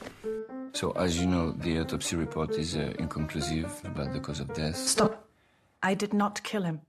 [0.74, 4.76] So, as you know, the autopsy report is uh, inconclusive about the cause of death.
[4.76, 5.16] Stop.
[5.82, 6.82] I did not kill him.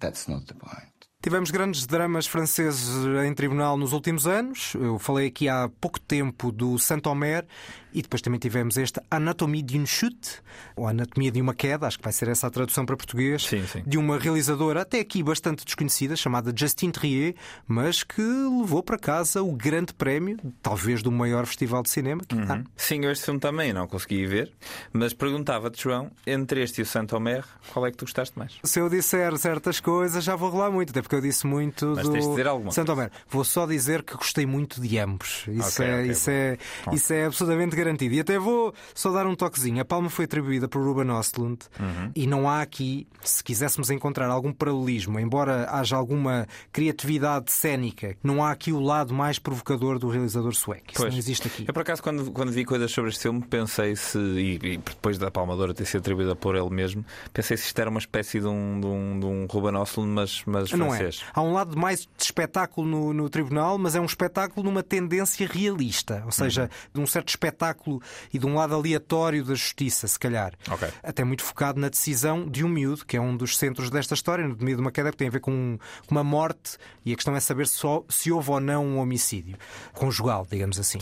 [0.00, 1.09] That's not the point.
[1.22, 2.88] Tivemos grandes dramas franceses
[3.26, 4.72] em tribunal nos últimos anos.
[4.74, 7.44] Eu falei aqui há pouco tempo do Saint-Omer
[7.92, 10.40] e depois também tivemos este Anatomie d'une chute,
[10.76, 13.66] ou Anatomia de uma queda, acho que vai ser essa a tradução para português, Sim,
[13.66, 13.82] sim.
[13.86, 17.34] de uma realizadora até aqui bastante desconhecida, chamada Justine Trier,
[17.66, 22.38] mas que levou para casa o grande prémio, talvez do maior festival de cinema que
[22.38, 22.54] há.
[22.54, 22.64] Uhum.
[22.76, 24.52] Sim, eu este filme também não consegui ver,
[24.92, 28.56] mas perguntava-te, João, entre este e o Saint-Omer, qual é que tu gostaste mais?
[28.62, 32.06] Se eu disser certas coisas, já vou rolar muito, até porque eu disse muito Mas
[32.06, 32.92] do tens de dizer alguma Santo
[33.28, 35.44] Vou só dizer que gostei muito de ambos.
[35.48, 36.94] Isso, Ok, é, ok, isso, é, bom.
[36.94, 38.14] isso é absolutamente garantido.
[38.14, 39.80] E até vou só dar um toquezinho.
[39.80, 42.12] A palma foi atribuída por Ruben Ostlund Uhum.
[42.14, 48.44] e não há aqui, se quiséssemos encontrar algum paralelismo, embora haja alguma criatividade cénica, não
[48.44, 50.84] há aqui o lado mais provocador do realizador sueco.
[50.92, 51.12] Isso Pois.
[51.12, 51.64] não existe aqui.
[51.66, 55.18] Eu, por acaso, quando, quando vi coisas sobre este filme, pensei se, e, e depois
[55.18, 58.46] da Palmadora ter sido atribuída por ele mesmo, pensei se isto era uma espécie de
[58.46, 60.99] um, de um, de um Ruben Ostlund, mas, mas Não francês.
[61.04, 61.10] É.
[61.34, 65.46] Há um lado mais de espetáculo no, no tribunal, mas é um espetáculo numa tendência
[65.46, 66.68] realista, ou seja, Uhum.
[66.94, 68.00] de um certo espetáculo
[68.32, 70.52] e de um lado aleatório da justiça, se calhar.
[70.70, 70.88] Ok.
[71.02, 74.46] Até muito focado na decisão de um miúdo, que é um dos centros desta história,
[74.46, 75.78] no meio de uma queda que tem a ver com um-
[76.10, 79.56] uma morte e a questão é saber só se houve ou não um homicídio
[79.92, 80.98] conjugal, digamos assim.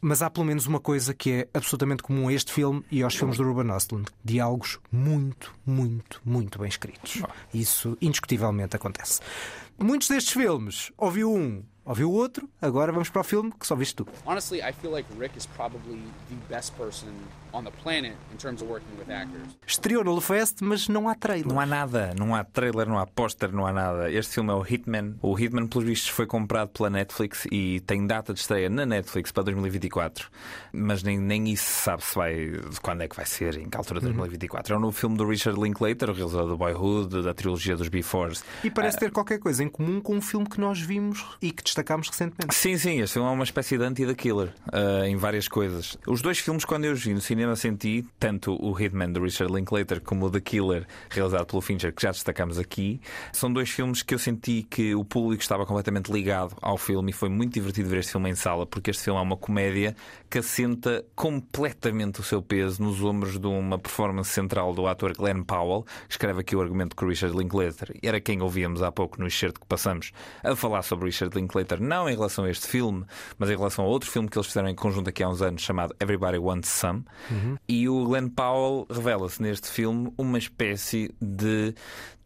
[0.00, 3.14] Mas há pelo menos uma coisa que é absolutamente comum a este filme e aos
[3.14, 7.22] filmes do Ruben Ostlund: diálogos muito, muito, muito bem escritos.
[7.52, 9.20] Isso indiscutivelmente acontece.
[9.82, 13.74] Muitos destes filmes, ouviu um, ouviu o outro, agora vamos para o filme que só
[13.74, 14.06] viste tu.
[14.26, 17.08] Honestly, I feel like Rick is probably the best person
[17.52, 19.56] on the planet in terms of working with actors.
[19.66, 21.46] Estreou no Lefest, mas não há trailer.
[21.48, 24.10] Não há nada, não há trailer, não há póster, não há nada.
[24.10, 25.16] Este filme é o Hitman.
[25.20, 29.32] O Hitman, pelos vistos, foi comprado pela Netflix e tem data de estreia na Netflix
[29.32, 30.28] para 2024.
[30.72, 33.68] Mas nem, nem isso se sabe se vai, de quando é que vai ser, em
[33.68, 34.12] que altura de Uhum.
[34.12, 34.74] 2024.
[34.74, 38.44] É um novo filme do Richard Linklater, o realizador do Boyhood, da trilogia dos Befores.
[38.62, 41.50] E parece Ah, ter qualquer coisa em comum com um filme que nós vimos e
[41.50, 42.54] que destacámos recentemente.
[42.54, 45.96] Sim, sim, este filme é uma espécie de anti-The Killer ah, em várias coisas.
[46.06, 49.52] Os dois filmes, quando eu os vi no cinema, senti tanto o Hitman de Richard
[49.52, 53.00] Linklater como o The Killer, realizado pelo Fincher, que já destacamos aqui.
[53.32, 57.12] São dois filmes que eu senti que o público estava completamente ligado ao filme e
[57.12, 59.94] foi muito divertido ver este filme em sala, porque este filme é uma comédia
[60.28, 65.42] que assenta completamente o seu peso nos ombros de uma performance central do ator Glenn
[65.42, 69.20] Powell, que escreve aqui o argumento que o Richard Linklater era quem ouvíamos há pouco
[69.20, 70.12] no excerto que passamos
[70.42, 73.04] a falar sobre Richard Linklater, não em relação a este filme,
[73.38, 75.62] mas em relação a outro filme que eles fizeram em conjunto aqui há uns anos
[75.62, 77.04] chamado Everybody Wants Some.
[77.68, 81.74] E o Glenn Powell revela-se neste filme uma espécie de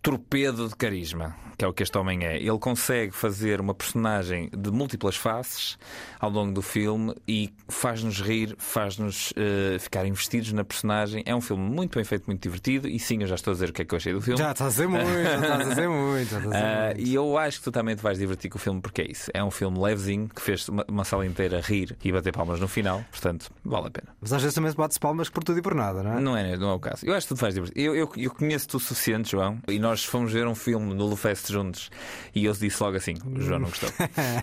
[0.04, 2.36] torpedo de carisma, que é o que este homem é.
[2.36, 5.78] Ele consegue fazer uma personagem de múltiplas faces
[6.20, 11.22] ao longo do filme e faz-nos rir, faz-nos eh, ficar investidos na personagem.
[11.24, 12.86] É um filme muito bem feito, muito divertido.
[12.86, 14.38] E sim, eu já estou a dizer o que é que eu achei do filme.
[14.38, 16.28] Já estás a dizer muito, já estás a dizer muito.
[16.28, 17.00] Já estás a dizer muito.
[17.00, 19.30] e eu acho que tu também te vais divertir com o filme porque é isso.
[19.32, 22.68] É um filme levezinho que fez uma, uma sala inteira rir e bater palmas no
[22.68, 24.08] final, portanto, vale a pena.
[24.20, 26.20] Mas às vezes também se bate palmas por tudo e por nada, não é?
[26.20, 27.06] Não é, não é o caso.
[27.06, 27.82] Eu acho que tu te vais divertir.
[27.82, 31.52] Eu, eu, eu conheço-te o suficiente, João, e nós fomos ver um filme no Lufest
[31.52, 31.90] juntos
[32.34, 33.90] e eu disse logo assim: o João não gostou.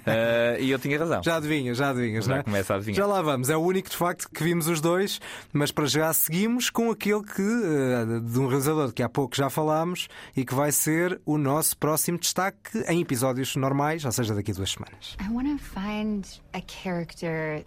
[0.06, 1.22] Ah, e eu tinha razão.
[1.24, 2.44] Já adivinhas, já adivinhas, Já não é?
[2.44, 2.98] começa a adivinhar.
[2.98, 3.50] Já lá vamos.
[3.50, 5.20] É o único, de facto, que vimos os dois,
[5.52, 9.50] mas para já seguimos com aquele que, eh, de um realizador que há pouco já
[9.50, 14.52] falámos e que vai ser o nosso próximo destaque em episódios normais, ou seja, daqui
[14.52, 15.18] a duas semanas.
[15.20, 17.64] I want to find a character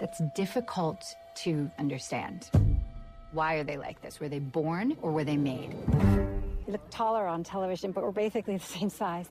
[0.00, 0.98] that's difficult
[1.44, 2.40] to understand.
[3.32, 4.20] Why are they like this?
[4.20, 5.74] Were they born or were they made?
[6.66, 9.26] We look taller on television, but we're basically the same size.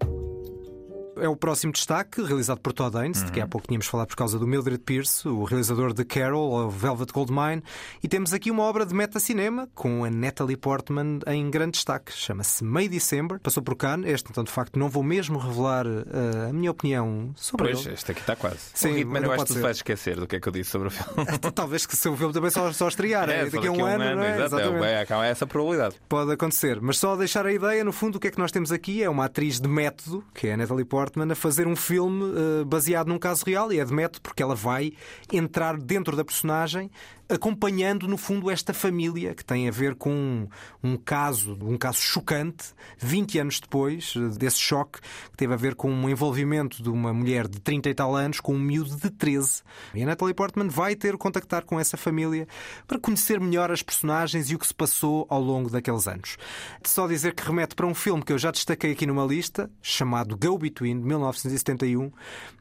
[1.20, 4.15] É o próximo destaque, realizado por Todd Haynes, de que há pouco tínhamos falado por
[4.15, 7.63] causa do Mildred Pierce, o realizador de Carol, ou Velvet Goldmine.
[8.03, 12.11] E temos aqui uma obra de meta-cinema com a Natalie Portman em grande destaque.
[12.13, 13.39] Chama-se May December.
[13.39, 14.09] Passou por Cannes.
[14.09, 17.95] Este, então, de facto, não vou mesmo revelar eh, a minha opinião sobre Pois, ele.
[17.95, 18.59] este aqui está quase.
[18.74, 20.70] Sim, Hitman, não eu acho que tu vais esquecer do que é que eu disse
[20.72, 21.28] sobre o filme.
[21.53, 24.15] Talvez que se o filme também só, só estrear, é, só daqui a um, ano,
[24.15, 24.36] não é?
[24.36, 24.86] exato, Exatamente.
[24.86, 25.95] é, é, há essa probabilidade.
[26.07, 28.72] Pode acontecer, mas só deixar a ideia, no fundo, o que é que nós temos
[28.72, 32.34] aqui é uma atriz de método, que é a Natalie Portman, a fazer um filme
[32.36, 34.93] eh, baseado num caso real e é de método porque ela vai
[35.32, 36.89] entrar dentro da personagem
[37.30, 40.48] acompanhando, no fundo, esta família que tem a ver com
[40.84, 45.76] um, caso, um caso chocante, 20 anos depois eh, desse choque, que teve a ver
[45.76, 49.10] com um envolvimento de uma mulher de 30 e tal anos com um miúdo de
[49.10, 49.62] 13.
[49.94, 52.48] E a Natalie Portman vai ter o contactar com essa família
[52.88, 56.38] para conhecer melhor as personagens e o que se passou ao longo daqueles anos.
[56.84, 60.38] Só dizer que remete para um filme que eu já destaquei aqui numa lista, chamado
[60.38, 62.12] Go Between, de 1971,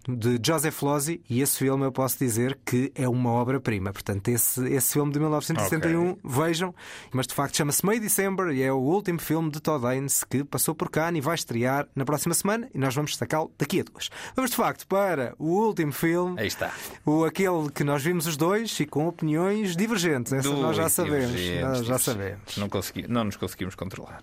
[0.09, 3.93] de Joseph Losey, e esse filme eu posso dizer que é uma obra-prima.
[3.93, 6.16] Portanto, esse esse, esse filme de 1961.
[6.24, 6.74] Vejam,
[7.12, 10.44] mas de facto chama-se May December e é o último filme de Todd Haynes que
[10.44, 13.84] passou por cá e vai estrear na próxima semana e nós vamos destacá-lo daqui a
[13.84, 14.11] duas.
[14.34, 16.38] Vamos de facto para o último filme.
[16.40, 16.72] Aí está.
[17.04, 20.32] O, aquele que nós vimos os dois e com opiniões divergentes.
[20.32, 21.40] Essa nós já sabemos.
[21.61, 22.57] Nós já sabemos.
[22.57, 24.22] Não, consegui, não nos conseguimos controlar.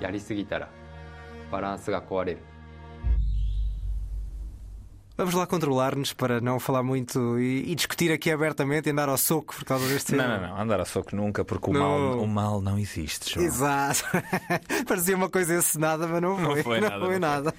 [0.00, 0.68] やりすぎたら
[1.50, 2.51] バランスが壊れる。
[5.14, 9.54] Vamos lá controlar-nos para não falar muito e, e discutir aqui abertamente e andar ao soco
[9.54, 10.60] por causa deste Não, não, não.
[10.60, 11.80] Andar a soco nunca, porque o, Não.
[11.80, 13.34] mal, o mal não existe.
[13.34, 13.44] João.
[13.46, 14.04] Exato.
[14.88, 16.62] Parecia uma coisa encenada, mas não Não foi.
[16.62, 17.18] foi nada, não foi.
[17.18, 17.54] nada.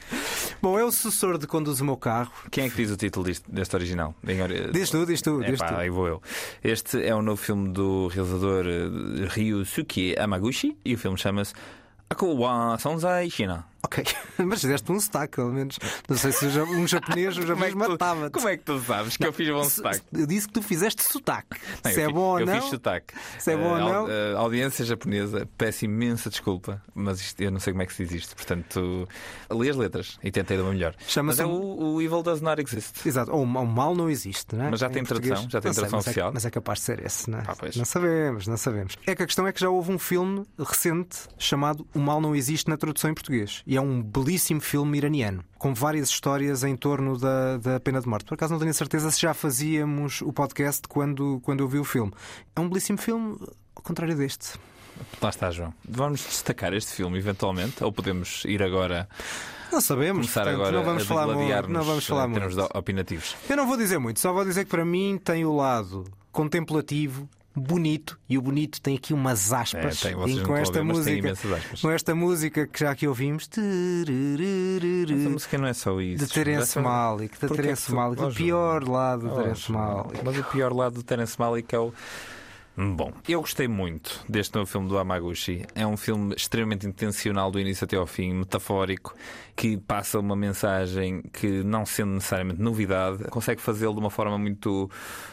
[0.62, 2.32] Bom, é o sucessor de Conduz o Meu Carro.
[2.49, 4.16] Quem é que diz o título disto- deste original?
[4.28, 5.76] Em Diz tu, diz tu, diz Epá, tu.
[5.80, 6.22] aí vou eu.
[6.64, 11.54] Este é o novo filme do realizador eh, Ryusuke Amaguchi e o filme chama-se
[12.10, 13.66] Akuwa Sonzai China.
[13.86, 14.03] Ok,
[14.39, 15.77] mas fizeste um sotaque, pelo menos.
[16.07, 18.31] Não sei se um japonês, um japonês matava-te.
[18.34, 20.01] Como é que tu sabes que eu fiz bom sotaque?
[20.13, 21.59] Eu disse que tu fizeste sotaque.
[21.84, 22.53] Não, se eu é fi- bom ou eu não.
[22.61, 23.13] fiz sotaque.
[23.38, 24.09] Se é bom ou Eh, não.
[24.09, 28.05] eh, audiência japonesa, peço imensa desculpa, mas isto, eu não sei como é que se
[28.05, 28.36] diz isto.
[28.36, 29.07] Portanto,
[29.51, 30.95] li as letras e tentei dar o melhor.
[31.05, 33.05] Chama-se Mas é um- o, o Evil Does Not Exist.
[33.05, 34.69] Exato, ou o mal não existe, não é?
[34.71, 35.34] Mas já Em tem português.
[35.34, 35.49] tradução?
[35.51, 36.31] Já tem Não sei, tradução mas é- oficial?
[36.34, 37.43] mas é capaz de ser esse, não é?
[37.59, 37.75] pois.
[37.75, 38.95] não sabemos, não sabemos.
[39.05, 42.34] É que a questão é que já houve um filme recente chamado O Mal Não
[42.34, 43.61] Existe na tradução em português.
[43.74, 48.07] E é um belíssimo filme iraniano, com várias histórias em torno da, da pena de
[48.07, 48.26] morte.
[48.26, 51.84] Por acaso não tenho certeza se já fazíamos o podcast quando, quando eu vi o
[51.84, 52.13] filme.
[52.55, 53.36] É um belíssimo filme,
[53.76, 54.59] ao contrário deste.
[55.19, 55.74] Lá está, João.
[55.89, 57.84] Vamos destacar este filme eventualmente?
[57.84, 59.09] Ou podemos ir agora.
[59.71, 62.78] Não sabemos, Começar portanto, agora não vamos falar muito, não vamos falar termos muito.
[62.78, 63.36] opinativos.
[63.49, 67.28] Eu não vou dizer muito, só vou dizer que para mim tem o lado contemplativo,
[67.56, 70.04] bonito, e o bonito tem aqui umas aspas.
[70.04, 71.34] É, tem, vocês com esta tem música,
[71.82, 73.47] com esta música que já aqui ouvimos,
[75.16, 76.26] Mas a música não é só isso.
[76.26, 76.80] de Terence.
[76.80, 79.72] Malick, de Terence Malick, o pior lado de Oh, Terence.
[79.72, 80.20] Malick.
[80.24, 81.93] Mas o pior lado do Terence Malick é o.
[82.76, 85.63] Bom, eu gostei muito deste novo filme do Amaguchi.
[85.76, 89.13] É um filme extremamente intencional do início até ao fim, metafórico,
[89.55, 94.89] que passa uma mensagem que, não sendo necessariamente novidade, consegue fazê-lo de uma forma muito,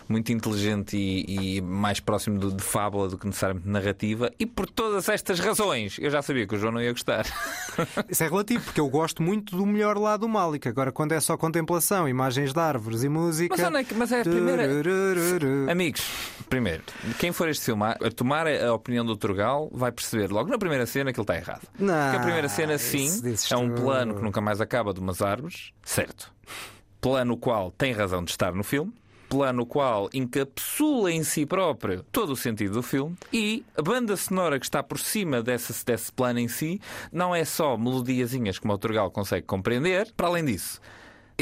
[0.06, 4.30] muito inteligente e, e mais próximo de, de fábula do que necessariamente narrativa.
[4.38, 7.24] E por todas estas razões, eu já sabia que o João não ia gostar.
[8.08, 10.68] Isso é relativo, porque eu gosto muito do melhor lado do Malick.
[10.68, 13.56] Agora, quando é só contemplação, imagens de árvores e música.
[13.56, 14.68] Mas, é mas é a primeira.
[15.70, 16.02] Amigos,
[16.50, 16.82] primeiro,
[17.18, 20.58] quem for este filme a a tomar a opinião do Turgal vai perceber logo na
[20.58, 21.62] primeira cena que ele está errado.
[21.78, 23.08] Não, Porque a primeira cena, sim,
[23.50, 26.32] é um plano que nunca mais acaba de umas árvores, certo?
[27.00, 28.92] Plano qual tem razão de estar no filme.
[29.28, 34.58] Plano qual encapsula em si próprio todo o sentido do filme e a banda sonora
[34.58, 36.80] que está por cima desse, desse plano em si
[37.12, 40.12] não é só melodiazinhas como o Turgal consegue compreender.
[40.16, 40.80] Para além disso,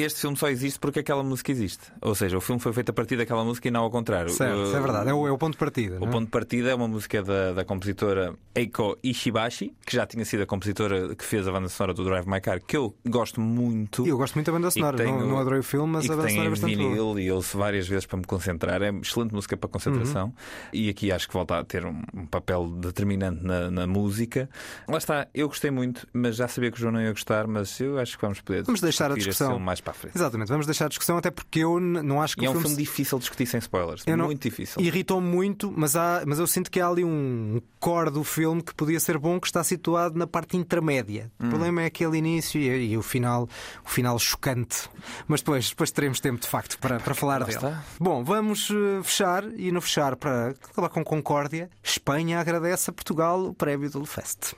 [0.03, 1.85] este filme só existe porque aquela música existe.
[2.01, 4.31] Ou seja, o filme foi feito a partir daquela música e não ao contrário.
[4.31, 5.97] Certo, isso é verdade, é o, é o ponto de partida.
[5.97, 6.11] O não é?
[6.11, 10.43] ponto de partida é uma música da, da compositora Eiko Ishibashi, que já tinha sido
[10.43, 14.07] a compositora que fez a banda sonora do Drive My Car, que eu gosto muito.
[14.07, 14.97] E eu gosto muito da banda sonora.
[14.97, 16.89] Não, tenho- não adorei o filme, mas a banda sonora é bastante boa.
[16.89, 18.83] vinil e ouço várias vezes para me concentrar.
[18.83, 20.27] É excelente música para concentração.
[20.27, 20.33] Uhum.
[20.73, 24.49] E aqui acho que volta a ter um, um papel determinante na, na música.
[24.89, 27.79] Lá está, eu gostei muito, mas já sabia que o João não ia gostar, mas
[27.81, 30.17] eu acho que vamos poder Vamos deixar a discussão mais para a frente.
[30.17, 32.69] Exatamente, vamos deixar a discussão, até porque eu não acho que E é um filme
[32.69, 34.03] filme difícil de discutir sem spoilers.
[34.07, 34.81] Eu não- Muito difícil.
[34.83, 38.75] Irritou-me muito, mas, há, mas eu sinto que há ali um core do filme que
[38.75, 41.31] podia ser bom, que está situado na parte intermédia.
[41.41, 41.47] Hum.
[41.47, 43.49] O problema é aquele início e, e o final,
[43.85, 44.89] o final chocante.
[45.27, 47.57] Mas depois, depois teremos tempo de facto para, para falar dele.
[47.57, 47.83] está.
[47.99, 53.41] Bom, vamos eh, fechar e no fechar para acabar com concórdia, Espanha agradece a Portugal
[53.47, 54.55] o prémio do Fest.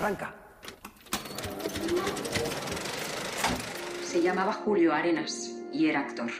[0.00, 0.45] Arranca.
[4.16, 6.30] Se llamaba Julio Arenas y era actor.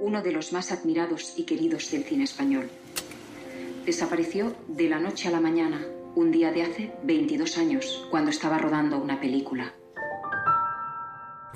[0.00, 2.70] Uno de los más admirados y queridos del cine español.
[3.84, 5.84] Desapareció de la noche a la mañana,
[6.14, 9.74] un día de hace 22 años, cuando estaba rodando una película.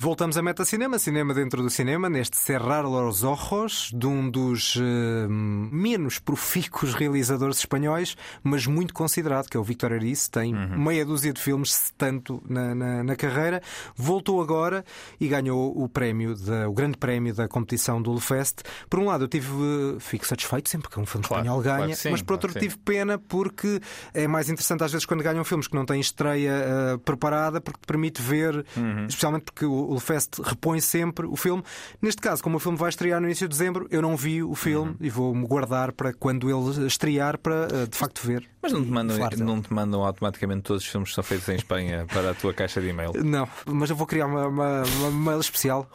[0.03, 4.75] Voltamos a Meta Cinema, cinema dentro do cinema, neste Cerrar los Ojos, de um dos
[4.77, 11.05] eh, menos profícuos realizadores espanhóis, mas muito considerado, que é o Victor Arice, tem meia
[11.05, 13.61] dúzia de filmes, se tanto, na, na, na carreira.
[13.95, 14.83] Voltou agora
[15.21, 18.57] e ganhou o prémio, da- o grande prémio da competição do Lefest.
[18.89, 19.47] Por um lado, eu tive,
[19.95, 22.37] eh, fico satisfeito sempre que um filme Claro, espanhol claro ganha, que sim, mas por
[22.37, 22.59] claro outro sim.
[22.59, 23.79] tive pena porque
[24.13, 27.79] é mais interessante às vezes quando ganham filmes que não têm estreia eh, preparada, porque
[27.79, 29.05] te permite ver, Uhum.
[29.07, 31.63] especialmente porque o, o Fest repõe sempre o filme.
[32.01, 34.55] Neste caso, como o filme vai estrear no início de dezembro, eu não vi o
[34.55, 34.95] filme Uhum.
[34.99, 38.47] e vou-me guardar para quando ele estrear para eh, de facto ver.
[38.61, 41.55] Mas não te, mandam, não te mandam automaticamente todos os filmes que são feitos em
[41.55, 43.11] Espanha para a tua caixa de e-mail?
[43.23, 45.87] Não, mas eu vou criar uma, uma, uma mail especial,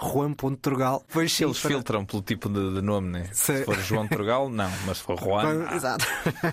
[1.33, 3.29] sim Eles para- filtram pelo tipo de, de nome, né?
[3.33, 3.59] Sei.
[3.59, 5.65] Se for João Turgal, não, mas se for Juan.
[5.65, 6.05] Bem, Exato.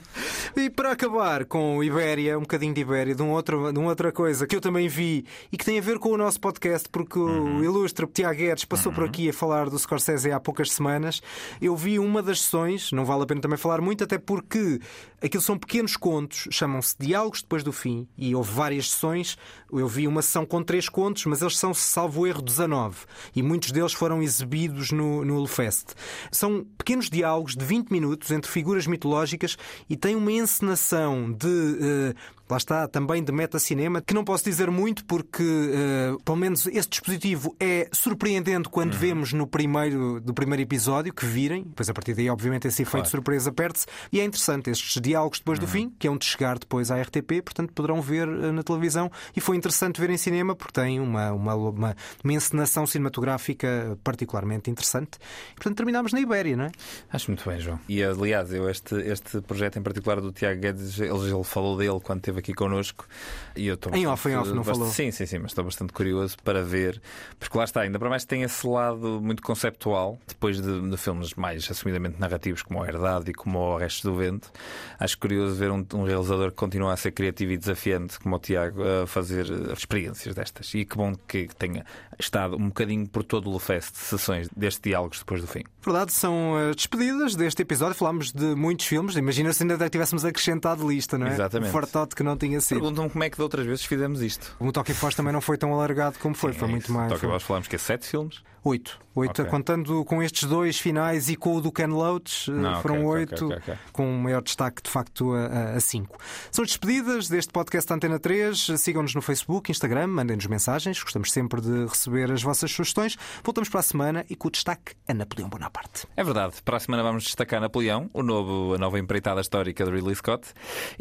[0.55, 4.11] e para acabar com Ibéria, um bocadinho de Ibéria, de, um outro, de uma outra
[4.11, 7.19] coisa que eu também vi e que tem a ver com o nosso podcast, porque
[7.35, 7.59] Uhum.
[7.59, 11.21] o ilustre Tiago Guedes passou por aqui a falar do Scorsese há poucas semanas.
[11.61, 14.79] Eu vi uma das sessões, não vale a pena também falar muito, até porque
[15.21, 19.37] aquilo são pequenos contos, chamam-se Diálogos Depois do Fim, e houve várias sessões.
[19.71, 22.97] Eu vi uma sessão com três contos, mas eles são, salvo erro, 19.
[23.35, 25.93] E muitos deles foram exibidos no, no Fest.
[26.31, 29.57] São pequenos diálogos de 20 minutos entre figuras mitológicas
[29.89, 31.47] e tem uma encenação de.
[31.81, 32.13] eh,
[32.49, 36.87] Lá está, também de metacinema, que não posso dizer muito porque, eh, pelo menos, esse
[36.87, 41.63] dispositivo é surpreendente quando vemos no primeiro, do primeiro episódio, que virem.
[41.63, 43.03] Depois, a partir daí, obviamente, esse efeito Claro.
[43.05, 43.87] de surpresa perde-se.
[44.11, 47.01] E é interessante estes diálogos depois do fim, que é um de chegar depois à
[47.01, 49.11] RTP, portanto, poderão ver eh, na televisão.
[49.35, 54.69] E foi interessante ver em cinema porque tem uma, uma, uma, uma encenação cinematográfica particularmente
[54.69, 55.17] interessante.
[55.51, 56.71] E, portanto, terminámos na Ibéria, não é?
[57.11, 57.79] Acho muito bem, João.
[57.89, 61.99] E aliás, eu este, este projeto em particular do Tiago Guedes, ele, ele falou dele
[62.01, 63.07] quando esteve aqui connosco.
[63.55, 64.91] E eu estou Em off, em off, não bastante- falou?
[64.91, 67.01] Sim, sim, sim, mas estou bastante curioso para ver,
[67.39, 71.33] porque lá está, ainda para mais tem esse lado muito conceptual, depois de, de filmes
[71.35, 74.51] mais assumidamente narrativos como o Herdade e como o Resto do Vento.
[74.99, 78.39] Acho curioso ver um, um realizador que continua a ser criativo e desafiante, como o
[78.39, 80.73] Tiago, a fazer eh, experiências destas.
[80.73, 81.85] E que bom que tenha
[82.19, 85.63] estado um bocadinho por todo o Fest, sessões destes diálogos depois do fim.
[85.83, 87.95] Verdade, são as despedidas deste episódio.
[87.95, 89.15] Falámos de muitos filmes.
[89.15, 91.31] Imagina se ainda tivéssemos acrescentado lista, não é?
[91.33, 91.69] Exatamente.
[91.69, 92.79] Um fartote que não tinha sido.
[92.81, 94.55] Perguntam-me como é que de outras vezes fizemos isto.
[94.59, 97.13] O Toque e Foz também não foi tão alargado como foi, foi é muito mais.
[97.19, 98.43] Foi- Nós falámos que é sete filmes?
[98.63, 98.99] Oito.
[99.13, 99.45] Oito, Ok.
[99.51, 103.05] contando com estes dois finais e com o do Ken Loach, eh, Não, foram ok,
[103.05, 103.73] ok, oito, ok, ok.
[103.93, 106.17] com um maior destaque de facto a, a- cinco.
[106.51, 108.71] São as despedidas deste podcast Antena 3.
[108.77, 113.15] Sigam-nos no Facebook, Instagram, mandem-nos mensagens, gostamos sempre de receber as vossas sugestões.
[113.43, 116.07] Voltamos para a semana e com o destaque a Napoleão Bonaparte.
[116.17, 116.55] É verdade.
[116.65, 120.49] Para a semana vamos destacar Napoleão, o novo, a nova empreitada histórica de Ridley Scott.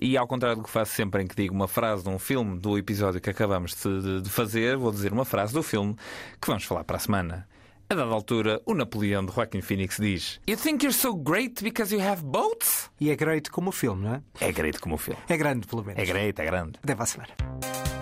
[0.00, 2.58] E ao contrário do que faço sempre em que digo uma frase de um filme
[2.58, 5.94] do episódio que acabamos de, de- fazer, vou dizer uma frase do filme
[6.40, 7.46] que vamos falar para a semana.
[7.88, 11.94] A dada altura, o Napoleão de Joaquin Phoenix diz: You think you're so great because
[11.94, 12.90] you have boats?
[13.00, 14.22] E é great como o filme, não é?
[14.40, 15.20] É great como o filme.
[15.28, 16.02] É grande, pelo menos.
[16.02, 16.78] É great, é grande.
[16.82, 17.93] Até para a semana.